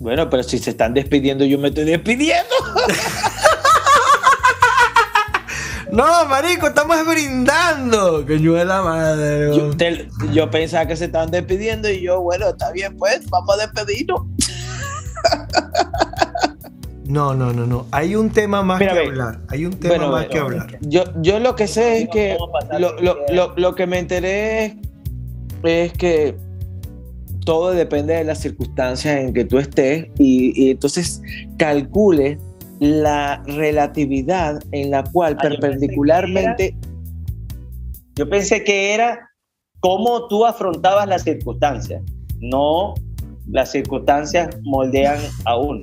[0.00, 2.54] Bueno, pero si se están despidiendo, yo me estoy despidiendo.
[5.98, 8.24] no, marico, estamos brindando.
[8.24, 9.56] Que yo la madre.
[9.56, 9.72] Yo,
[10.30, 14.22] yo, pensaba que se estaban despidiendo y yo, bueno, está bien, pues, vamos a despedirnos.
[17.08, 17.86] No, no, no, no.
[17.90, 19.40] Hay un tema más que hablar.
[19.48, 20.78] Hay un tema más que hablar.
[20.82, 22.36] Yo, yo lo que sé es que
[23.56, 24.76] lo, que me enteré
[25.62, 26.36] es, que
[27.46, 31.22] todo depende de las circunstancias en que tú estés y, entonces
[31.56, 32.38] calcule
[32.80, 36.76] la relatividad en la cual ah, perpendicularmente...
[38.14, 39.30] Yo pensé que era
[39.78, 42.02] cómo tú afrontabas las circunstancias,
[42.40, 42.94] no
[43.48, 45.82] las circunstancias moldean a uno.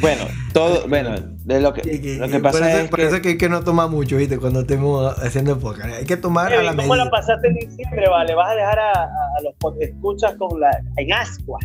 [0.00, 1.14] Bueno, todo, bueno,
[1.44, 1.82] de lo que,
[2.18, 3.20] lo que pasa es que...
[3.20, 4.38] que hay que no tomar mucho, ¿viste?
[4.38, 5.94] Cuando estemos haciendo podcast.
[5.94, 8.34] Hay que tomar a la ¿Cómo la pasaste en diciembre, vale?
[8.34, 9.10] ¿Vas a dejar a,
[9.42, 11.64] los escuchas con la, en ascuas?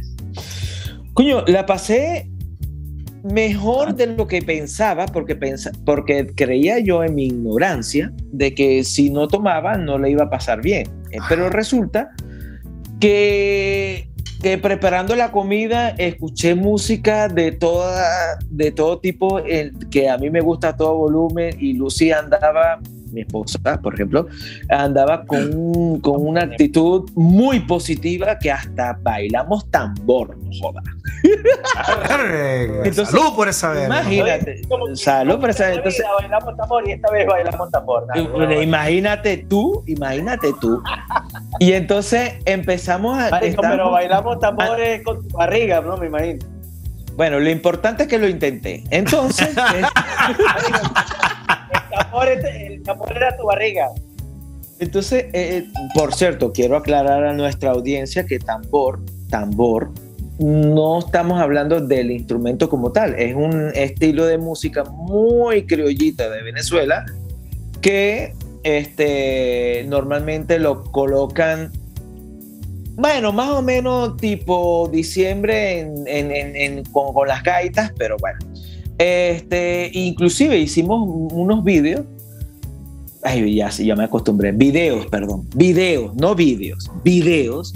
[1.14, 2.30] Coño, la pasé
[3.34, 8.84] mejor de lo que pensaba, porque, pensa, porque creía yo en mi ignorancia de que
[8.84, 10.88] si no tomaba no le iba a pasar bien.
[11.12, 12.12] Eh, pero resulta
[13.00, 14.08] que
[14.42, 19.42] que preparando la comida escuché música de toda de todo tipo
[19.90, 22.80] que a mí me gusta a todo volumen y Lucy andaba
[23.12, 24.28] mi esposa, por ejemplo,
[24.70, 30.82] andaba con, con una actitud muy positiva que hasta bailamos tambor, no joda.
[32.94, 33.86] salud por esa vez.
[33.86, 34.62] Imagínate.
[34.94, 35.78] Salud por esa vez.
[35.78, 38.08] Entonces, bailamos tambor y esta vez bailamos tambor.
[38.62, 40.82] imagínate tú, imagínate tú.
[41.60, 43.40] Y entonces empezamos a.
[43.40, 45.98] pero bailamos tambores con tu barriga, ¿no?
[45.98, 46.46] Me imagino.
[47.16, 48.84] Bueno, lo importante es que lo intenté.
[48.92, 49.50] Entonces.
[52.66, 53.90] el tambor era tu barriga.
[54.80, 59.92] Entonces, eh, eh, por cierto, quiero aclarar a nuestra audiencia que tambor, tambor,
[60.40, 66.44] no estamos hablando del instrumento como tal, es un estilo de música muy criollita de
[66.44, 67.06] Venezuela
[67.82, 68.34] que
[68.64, 71.72] este, normalmente lo colocan,
[72.96, 75.90] bueno, más o menos tipo diciembre
[76.92, 78.38] con, con las gaitas, pero bueno,
[78.98, 82.02] este, inclusive hicimos unos vídeos.
[83.24, 84.52] Ay, ya, ya me acostumbré.
[84.52, 85.50] Videos, perdón.
[85.56, 86.90] Videos, no vídeos.
[87.04, 87.74] Videos.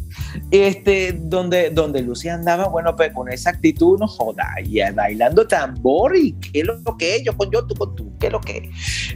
[0.51, 6.15] Este, donde, donde Lucia andaba, bueno, pues con esa actitud, no joda, y bailando tambor
[6.15, 8.69] y qué lo que yo con yo, tú con tú, qué lo que.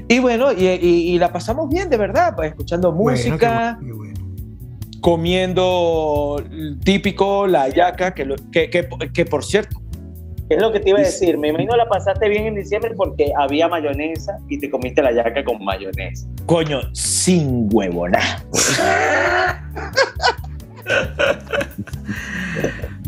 [0.09, 3.79] Y bueno, y, la pasamos bien, de verdad, pues escuchando música.
[4.99, 6.43] comiendo
[6.83, 9.84] típico la yaca, que, lo- que, que, que por cierto, ¿Qué
[10.49, 11.37] es lo que te iba a decir?
[11.37, 15.43] Me imagino la pasaste bien en diciembre porque había mayonesa y te comiste la yaca
[15.43, 16.27] con mayonesa.
[16.45, 18.19] coño, sin huevona.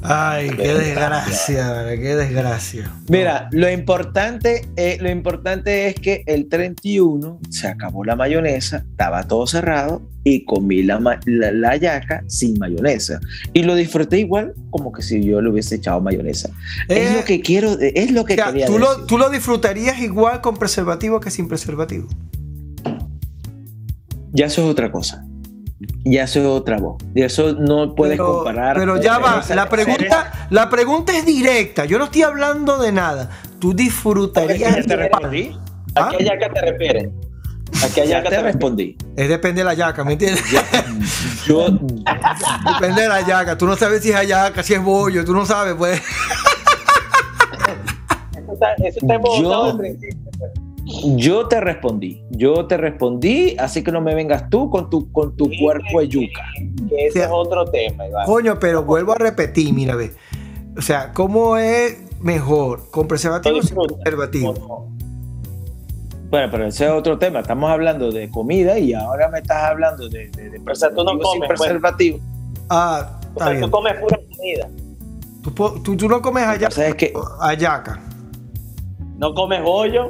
[0.03, 2.91] Ay, qué desgracia, qué desgracia.
[3.09, 9.23] Mira, lo importante, eh, lo importante es que el 31 se acabó la mayonesa, estaba
[9.27, 13.19] todo cerrado y comí la, ma- la, la yaca sin mayonesa.
[13.53, 16.49] Y lo disfruté igual como que si yo le hubiese echado mayonesa.
[16.87, 19.05] es Eh, lo que quiero, es lo que o sea, quería ¿tú, lo, decir.
[19.07, 22.07] ¿Tú lo disfrutarías igual con preservativo que sin preservativo?
[24.31, 25.25] Ya eso es otra cosa.
[26.03, 26.97] Ya eso es otra voz.
[27.13, 28.77] Y eso no puedes pero, comparar.
[28.77, 31.85] Pero ya va, la pregunta, la pregunta es directa.
[31.85, 33.29] Yo no estoy hablando de nada.
[33.59, 34.75] ¿Tú disfrutarías?
[34.75, 35.55] Ya te respondí.
[35.95, 37.09] ¿A qué yaca te refieres?
[37.83, 38.97] ¿A qué Ya yaca te respondí.
[39.15, 40.43] Es depende de la yaca, ¿me entiendes?
[41.45, 41.67] Yo,
[42.79, 43.57] Depende de la yaca.
[43.57, 45.23] Tú no sabes si es ayaca, si es bollo.
[45.25, 46.01] Tú no sabes, pues.
[48.35, 50.17] Eso está, eso está embotado Yo- al principio.
[51.15, 52.23] Yo te respondí.
[52.31, 55.99] Yo te respondí, así que no me vengas tú con tu, con tu Sí, cuerpo
[55.99, 56.43] de yuca.
[56.89, 58.25] Que ese es otro tema, Iván.
[58.25, 60.13] Coño, pero vuelvo a repetir, mira, ve.
[60.77, 62.89] O sea, ¿cómo es mejor?
[62.91, 64.51] ¿Con preservativo o sin preservativo?
[64.51, 64.53] ¿O
[64.89, 64.97] no?
[66.29, 67.39] Bueno, pero ese es otro tema.
[67.39, 71.03] Estamos hablando de comida y ahora me estás hablando de, de, de O sea, tú
[71.03, 71.59] no preservativo sin comes, pues.
[71.59, 72.19] preservativo.
[72.69, 73.61] Ah, O está sea, bien.
[73.63, 74.67] tú comes pura comida.
[75.41, 76.71] Tú, tú- tú no comes O ayaca.
[76.71, 78.01] sea, es que Ayaca.
[79.17, 80.09] No comes bollo,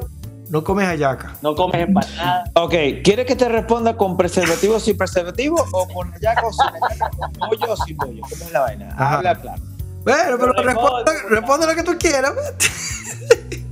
[0.49, 1.35] No comes ayaca.
[1.41, 2.45] no comes empanada.
[2.55, 5.57] Ok, ¿quieres que te responda con preservativo o sin preservativo?
[5.73, 7.09] ¿O con ayaca o sin ayaca?
[7.17, 8.21] ¿Con bollo o sin bollo?
[8.21, 8.89] ¿Cómo es la vaina?
[8.97, 9.17] Ajá.
[9.17, 9.61] Habla claro.
[10.05, 12.31] Bueno, pero Pero responde, lo que tú quieras.
[12.33, 13.63] pues.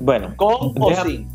[0.00, 1.28] Bueno, ¿Con o sin?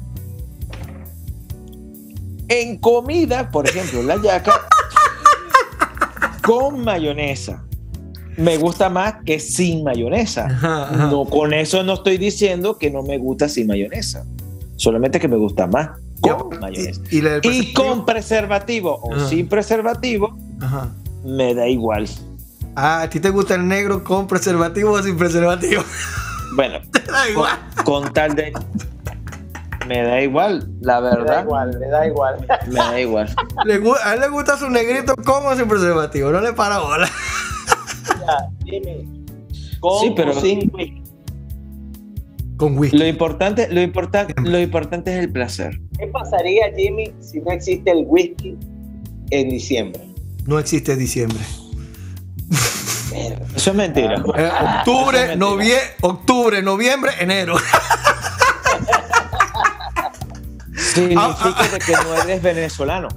[2.48, 4.54] en comida, por ejemplo, la yaca
[6.44, 7.63] con mayonesa.
[8.39, 10.45] Me gusta más que sin mayonesa.
[10.45, 11.08] Ajá, ajá.
[11.08, 14.23] No, con eso no estoy diciendo que no me gusta sin mayonesa.
[14.78, 15.89] Solamente que me gusta más
[16.21, 17.02] con mayonesa.
[17.12, 19.28] Y, con preservativo o Ajá.
[19.28, 20.89] sin preservativo, Ajá.
[21.25, 22.08] me da igual.
[22.75, 25.84] Ah, ¿a ti te gusta el negro con preservativo o sin preservativo?
[26.56, 27.60] Bueno, Te da con, igual.
[27.86, 28.52] con tal de.
[29.88, 31.43] Me da igual, la Me da verdad.
[31.43, 32.47] igual, me da igual.
[32.67, 33.36] Me da igual.
[33.65, 33.73] Le
[34.04, 36.32] a él le gusta su negrito con o sin preservativo.
[36.32, 37.08] No le para bola.
[38.65, 39.06] Dime.
[39.80, 41.04] ¿Con Sí, pero- sin whisky?
[42.58, 42.98] Con whisky.
[42.98, 45.80] Lo importante, lo importante, lo importante es el placer.
[45.98, 48.58] ¿Qué pasaría, Jimmy, si no existe el whisky
[49.32, 50.02] en diciembre?
[50.45, 51.39] No existe diciembre.
[53.56, 54.15] Eso es mentira.
[54.15, 55.36] Eh, Eso es octubre, mentira.
[55.38, 57.56] novie- octubre, noviembre, enero.
[60.76, 63.08] Significa Ah, de que no eres venezolano.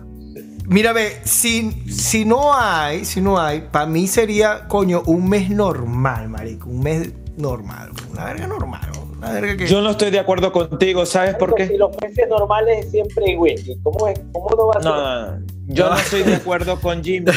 [0.73, 5.51] Mira, ve, si, si no hay, si no hay, para mí sería, coño, un mes
[5.51, 6.71] normal, marico.
[6.71, 7.91] Un mes normal.
[8.11, 8.91] Una verga normal.
[9.19, 9.67] Una verga que.
[9.67, 11.77] Yo no estoy de acuerdo contigo, ¿sabes por Si qué?
[11.77, 14.19] los meses normales siempre whisky, ¿cómo, es?
[14.33, 14.91] ¿cómo no va a ser?
[14.91, 15.47] No, no, no.
[15.67, 17.33] Yo no estoy de acuerdo con Jimmy.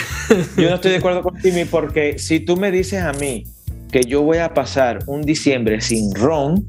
[0.57, 3.43] Yo no estoy de acuerdo con Jimmy porque si tú me dices a mí
[3.91, 6.65] que yo voy a pasar un diciembre sin ron,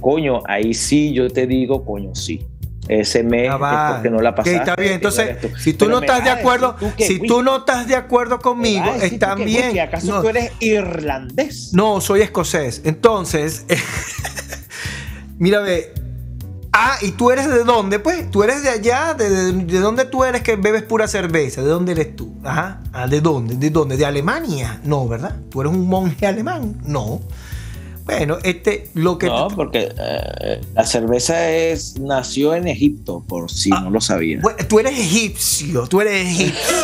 [0.00, 2.44] coño, ahí sí yo te digo, coño, sí.
[2.88, 3.94] Ese mes es va.
[3.94, 4.58] porque no la pasaste.
[4.58, 4.92] está bien.
[4.94, 8.38] Entonces, si tú Pero no estás de acuerdo, tú si tú no estás de acuerdo
[8.38, 9.78] conmigo, está que bien.
[9.80, 11.70] ¿Acaso No, tú eres irlandés?
[11.72, 12.82] no, soy escocés.
[12.84, 13.64] Entonces,
[15.38, 15.92] mira, ve.
[16.78, 17.98] Ah, ¿y tú eres de dónde?
[17.98, 21.62] Pues tú eres de allá, de, de, de dónde tú eres que bebes pura cerveza,
[21.62, 22.34] ¿de dónde eres tú?
[22.44, 23.54] Ajá, ah, ¿de dónde?
[23.56, 23.96] ¿De dónde?
[23.96, 24.78] ¿De Alemania?
[24.84, 25.36] No, ¿verdad?
[25.50, 26.76] ¿Tú eres un monje alemán?
[26.84, 27.22] No.
[28.06, 29.26] Bueno, este, lo que...
[29.26, 34.44] No, porque eh, la cerveza es nació en Egipto, por si Ah, no lo sabías.
[34.68, 36.76] Tú eres egipcio, tú eres egipcio,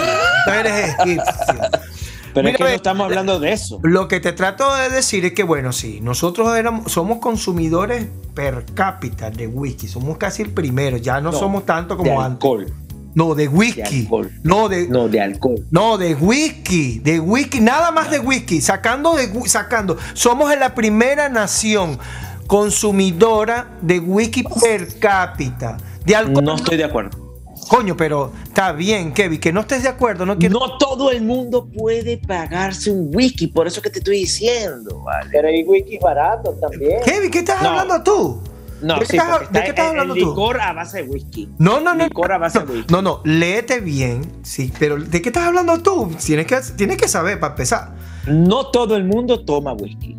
[0.44, 1.22] tú eres egipcio.
[2.34, 3.78] Pero mira, es que no estamos hablando de eso.
[3.82, 8.64] Lo que te trato de decir es que, bueno, sí, nosotros éramos, somos consumidores per
[8.74, 12.72] cápita de whisky, somos casi el primero, ya no, No, somos tanto de como antes.
[13.14, 13.82] No, de De whisky.
[14.02, 14.30] alcohol.
[14.42, 15.64] No, de, No, de alcohol.
[15.70, 19.96] no, de whisky, de whisky, nada más de whisky, sacando de sacando.
[20.14, 21.98] Somos en la primera nación
[22.46, 25.76] consumidora de whisky per cápita.
[26.04, 26.44] De alcohol.
[26.44, 27.18] No estoy de acuerdo.
[27.68, 30.58] Coño, pero está bien, Kevin, que no estés de acuerdo, no quiero.
[30.58, 35.30] No todo el mundo puede pagarse un whisky, por eso que te estoy diciendo, ¿vale?
[35.32, 37.00] Pero hay whisky baratos también.
[37.04, 37.68] Kevin, ¿qué estás No.
[37.70, 38.42] hablando tú?
[38.82, 40.28] No, ¿De qué sí, estás- de qué estás el- hablando el tú?
[40.30, 41.48] licor a base de whisky.
[41.58, 42.04] No, no, no.
[42.04, 42.92] Licor a base de no, whisky.
[42.92, 46.10] no, no, léete bien, sí, pero ¿de qué estás hablando tú?
[46.24, 47.94] Tienes que, tienes que saber para empezar.
[48.26, 50.18] No todo el mundo toma whisky.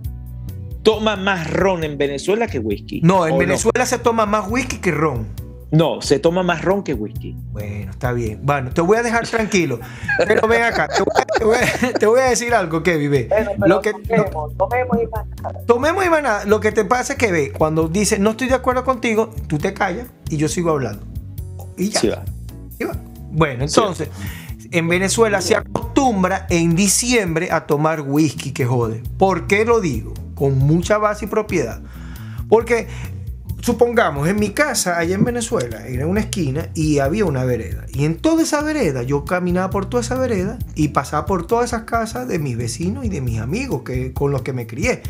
[0.81, 2.99] Toma más ron en Venezuela que whisky.
[3.01, 5.27] No, en ¿O Venezuela se toma más whisky que ron.
[5.73, 7.35] No, se toma más ron que whisky.
[7.51, 8.39] Bueno, está bien.
[8.43, 9.79] Bueno, te voy a dejar tranquilo.
[10.19, 13.09] Pero ven acá, te voy a, decir algo, Kevin.
[13.09, 13.29] Ve.
[13.57, 15.65] lo que, tomemos, tomemos y más nada.
[15.65, 16.45] Tomemos y más nada.
[16.45, 19.57] Lo que te pasa es que ve, cuando dices no estoy de acuerdo contigo, tú
[19.57, 21.07] te callas y yo sigo hablando.
[21.75, 21.99] Y ya.
[21.99, 22.23] Sí va.
[23.31, 24.09] Bueno, entonces,
[24.69, 29.01] en Venezuela se acostumbra en diciembre a tomar whisky, que jode.
[29.17, 30.13] ¿Por qué lo digo?
[30.35, 31.81] Con mucha base y propiedad.
[32.47, 32.87] Porque
[33.63, 37.85] supongamos, en mi casa, allá en Venezuela, era una esquina y había una vereda.
[37.93, 41.67] Y en toda esa vereda, yo caminaba por toda esa vereda y pasaba por todas
[41.67, 45.01] esas casas de mis vecinos y de mis amigos que, con los que me crié.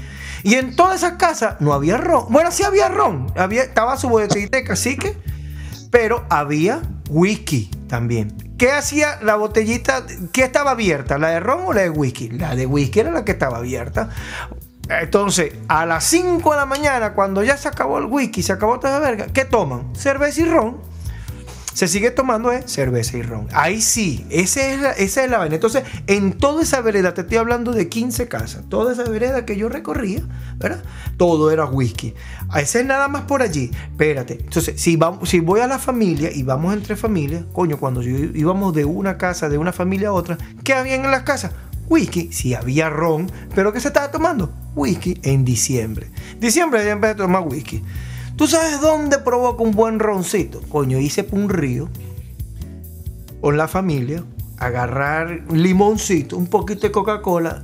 [0.43, 2.28] Y en todas esas casas no había ron.
[2.30, 3.26] Bueno, sí había ron.
[3.36, 5.18] Había, estaba su botellita de cacique,
[5.89, 8.36] pero había whisky también.
[8.60, 10.06] ¿Qué hacía la botellita?
[10.32, 11.18] ¿Qué estaba abierta?
[11.18, 12.30] ¿La de ron o la de whisky?
[12.30, 14.10] La de whisky era la que estaba abierta.
[15.02, 18.80] Entonces, a las 5 de la mañana, cuando ya se acabó el whisky, se acabó
[18.80, 19.96] toda la verga, ¿qué toman?
[19.96, 20.94] Cerveza y ron.
[21.74, 22.64] Se sigue tomando ¿eh?
[22.68, 23.48] cerveza y ron.
[23.52, 25.56] Ahí sí, esa es, la, esa es la vaina.
[25.56, 29.58] Entonces, en toda esa vereda, te estoy hablando de 15 casas, toda esa vereda que
[29.58, 30.22] yo recorría,
[30.58, 30.84] ¿verdad?
[31.18, 32.14] Todo era whisky.
[32.56, 33.72] Ese es nada más por allí.
[33.89, 34.34] Espérate.
[34.34, 38.74] Entonces, si, vamos, si voy a la familia y vamos entre familias, coño, cuando íbamos
[38.76, 41.54] de una casa, de una familia a otra, ¿qué había en las casas?
[41.89, 44.51] Whisky, si había ron, pero ¿qué se estaba tomando?
[44.75, 46.09] Whisky en diciembre.
[46.39, 47.81] Diciembre ya empecé a tomar whisky.
[48.36, 50.61] ¿Tú sabes dónde provoca un buen roncito?
[50.69, 51.89] Coño, hice un río
[53.41, 54.23] con la familia,
[54.57, 57.63] agarrar limoncito, un poquito de Coca-Cola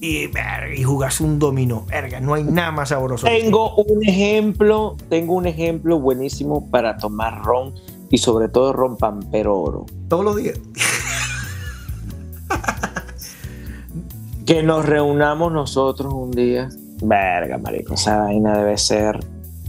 [0.00, 0.28] y,
[0.76, 1.86] y jugarse un dominó.
[1.86, 3.26] Verga, no hay nada más sabroso.
[3.26, 7.74] Tengo un ejemplo, tengo un ejemplo buenísimo para tomar ron
[8.10, 9.86] y sobre todo ron pampero oro.
[10.08, 10.60] Todos los días.
[14.46, 16.68] Que nos reunamos nosotros un día.
[17.02, 19.18] Verga, marico, esa vaina debe ser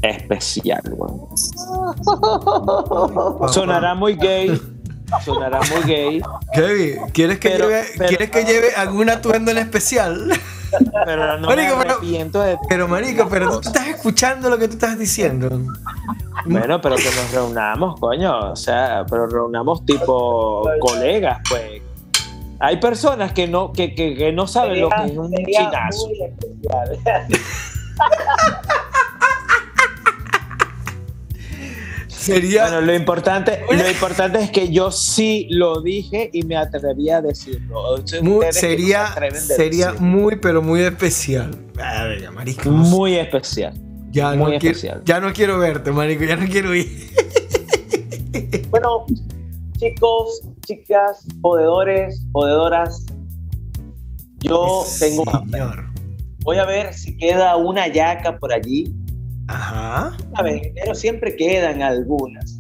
[0.02, 1.28] especial, weón.
[3.52, 4.62] Sonará muy gay.
[5.24, 6.22] Sonará muy gay.
[6.54, 10.32] Kevin, ¿quieres que, lleve, ¿quieres que lleve algún atuendo en especial?
[11.06, 12.00] Pero no marico, me pero,
[12.68, 15.62] pero marico, pero tú estás escuchando lo que tú estás diciendo.
[16.46, 18.52] Bueno, pero que nos reunamos, coño.
[18.52, 21.82] O sea, pero reunamos tipo colegas, pues
[22.60, 26.10] hay personas que no, que, que, que no saben lo que es un chinazo.
[32.08, 32.64] Sería...
[32.64, 37.22] Bueno, lo importante, lo importante es que yo sí lo dije y me atreví a
[37.22, 38.04] decirlo.
[38.50, 41.52] sería sería muy, pero muy especial.
[42.66, 43.76] Muy especial.
[44.10, 45.04] Ya, muy no especial.
[45.04, 47.12] Quiero, ya no quiero verte, marico, ya no quiero ir.
[48.72, 49.06] Bueno,
[49.78, 53.06] chicos, chicas, podedores, podedoras,
[54.40, 55.24] yo tengo
[56.44, 58.94] Voy a ver si queda una yaca por allí.
[59.48, 60.16] Ajá.
[60.36, 62.60] A ver, pero siempre quedan algunas.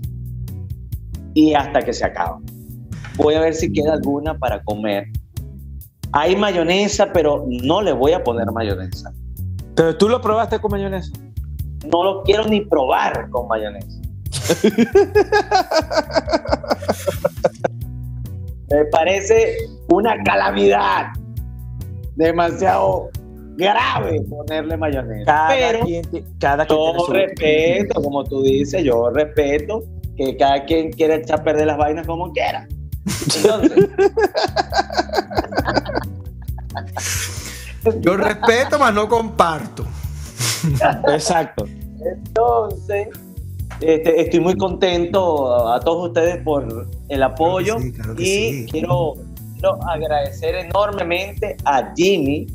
[1.35, 2.39] Y hasta que se acaba.
[3.17, 5.05] Voy a ver si queda alguna para comer.
[6.13, 9.13] Hay mayonesa, pero no le voy a poner mayonesa.
[9.75, 11.11] ¿Pero tú lo probaste con mayonesa?
[11.91, 14.01] No lo quiero ni probar con mayonesa.
[18.69, 19.57] Me parece
[19.89, 21.07] una calamidad
[22.15, 23.09] demasiado
[23.57, 25.25] grave ponerle mayonesa.
[25.25, 26.03] Cada Pero quien,
[26.39, 29.83] cada quien yo respeto, como tú dices, yo respeto
[30.17, 32.67] que cada quien quiera echar a perder las vainas como quiera.
[33.35, 33.89] Entonces,
[38.01, 39.85] yo respeto, mas no comparto.
[41.07, 41.67] Exacto.
[41.99, 43.09] Entonces,
[43.81, 47.77] este, estoy muy contento a todos ustedes por el apoyo
[48.17, 49.15] y quiero,
[49.87, 52.45] agradecer enormemente a Jimmy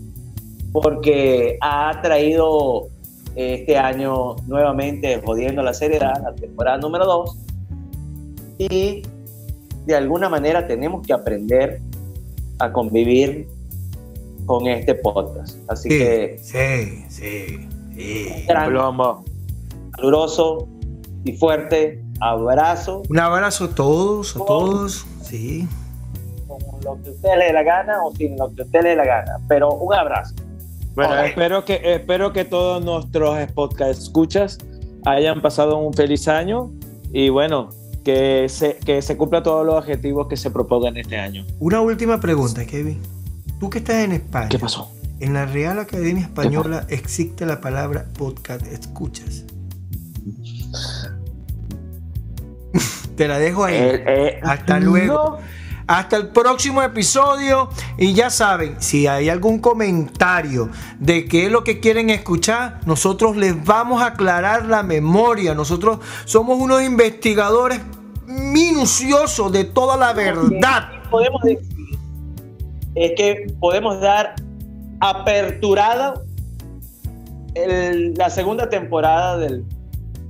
[0.73, 2.87] porque ha traído
[3.35, 7.37] este año nuevamente jodiendo la seriedad, la temporada número 2
[8.59, 9.03] y
[9.87, 11.81] de alguna manera tenemos que aprender
[12.61, 13.49] a convivir
[14.47, 15.59] con este podcast.
[15.69, 18.47] Así que sí, sí, sí.
[19.97, 20.69] caluroso
[21.25, 23.03] y fuerte abrazo.
[23.09, 25.69] Un abrazo a todos, a todos, sí.
[26.47, 28.97] Con lo que usted le dé la gana o sin lo que usted le dé
[28.97, 30.35] la gana, pero un abrazo.
[30.95, 34.59] Bueno, espero que, espero que todos nuestros podcast escuchas
[35.07, 36.71] hayan pasado un feliz año
[37.13, 37.71] y bueno,
[38.05, 41.47] que se, que se cumpla todos los objetivos que se propongan este año.
[41.59, 43.01] Una última pregunta, Kevin.
[43.59, 44.49] Tú que estás en España.
[44.49, 44.91] ¿Qué pasó?
[45.21, 49.45] En la Real Academia Española existe la palabra podcast escuchas.
[53.21, 53.75] Te la dejo ahí.
[53.75, 55.37] Eh, eh, Hasta luego.
[55.87, 57.69] Hasta el próximo episodio.
[57.99, 63.37] Y ya saben, si hay algún comentario de qué es lo que quieren escuchar, nosotros
[63.37, 65.55] les vamos a aclarar la memoria.
[65.55, 67.83] Nosotros somos unos investigadores
[68.27, 70.89] minuciosos de toda la verdad.
[71.11, 71.99] Podemos decir
[72.95, 74.35] es que podemos dar
[75.01, 76.15] aperturada
[78.17, 79.63] la segunda temporada del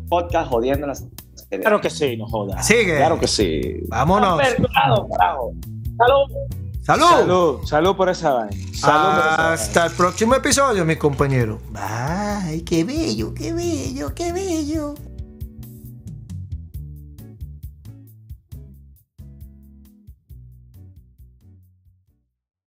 [0.09, 1.07] podcast Jodiendo las
[1.51, 2.65] Claro que sí, no jodas.
[2.67, 2.97] Sigue.
[2.97, 3.83] Claro que sí.
[3.89, 4.41] Vámonos.
[4.41, 5.53] Aperturado, carajo.
[5.99, 6.31] Salud.
[6.83, 7.09] Salud.
[7.09, 7.61] Salud.
[7.65, 8.57] Salud por esa vaina.
[9.53, 11.61] Hasta el próximo episodio, mis compañeros.
[11.75, 14.95] Ay, qué bello, qué bello, qué bello.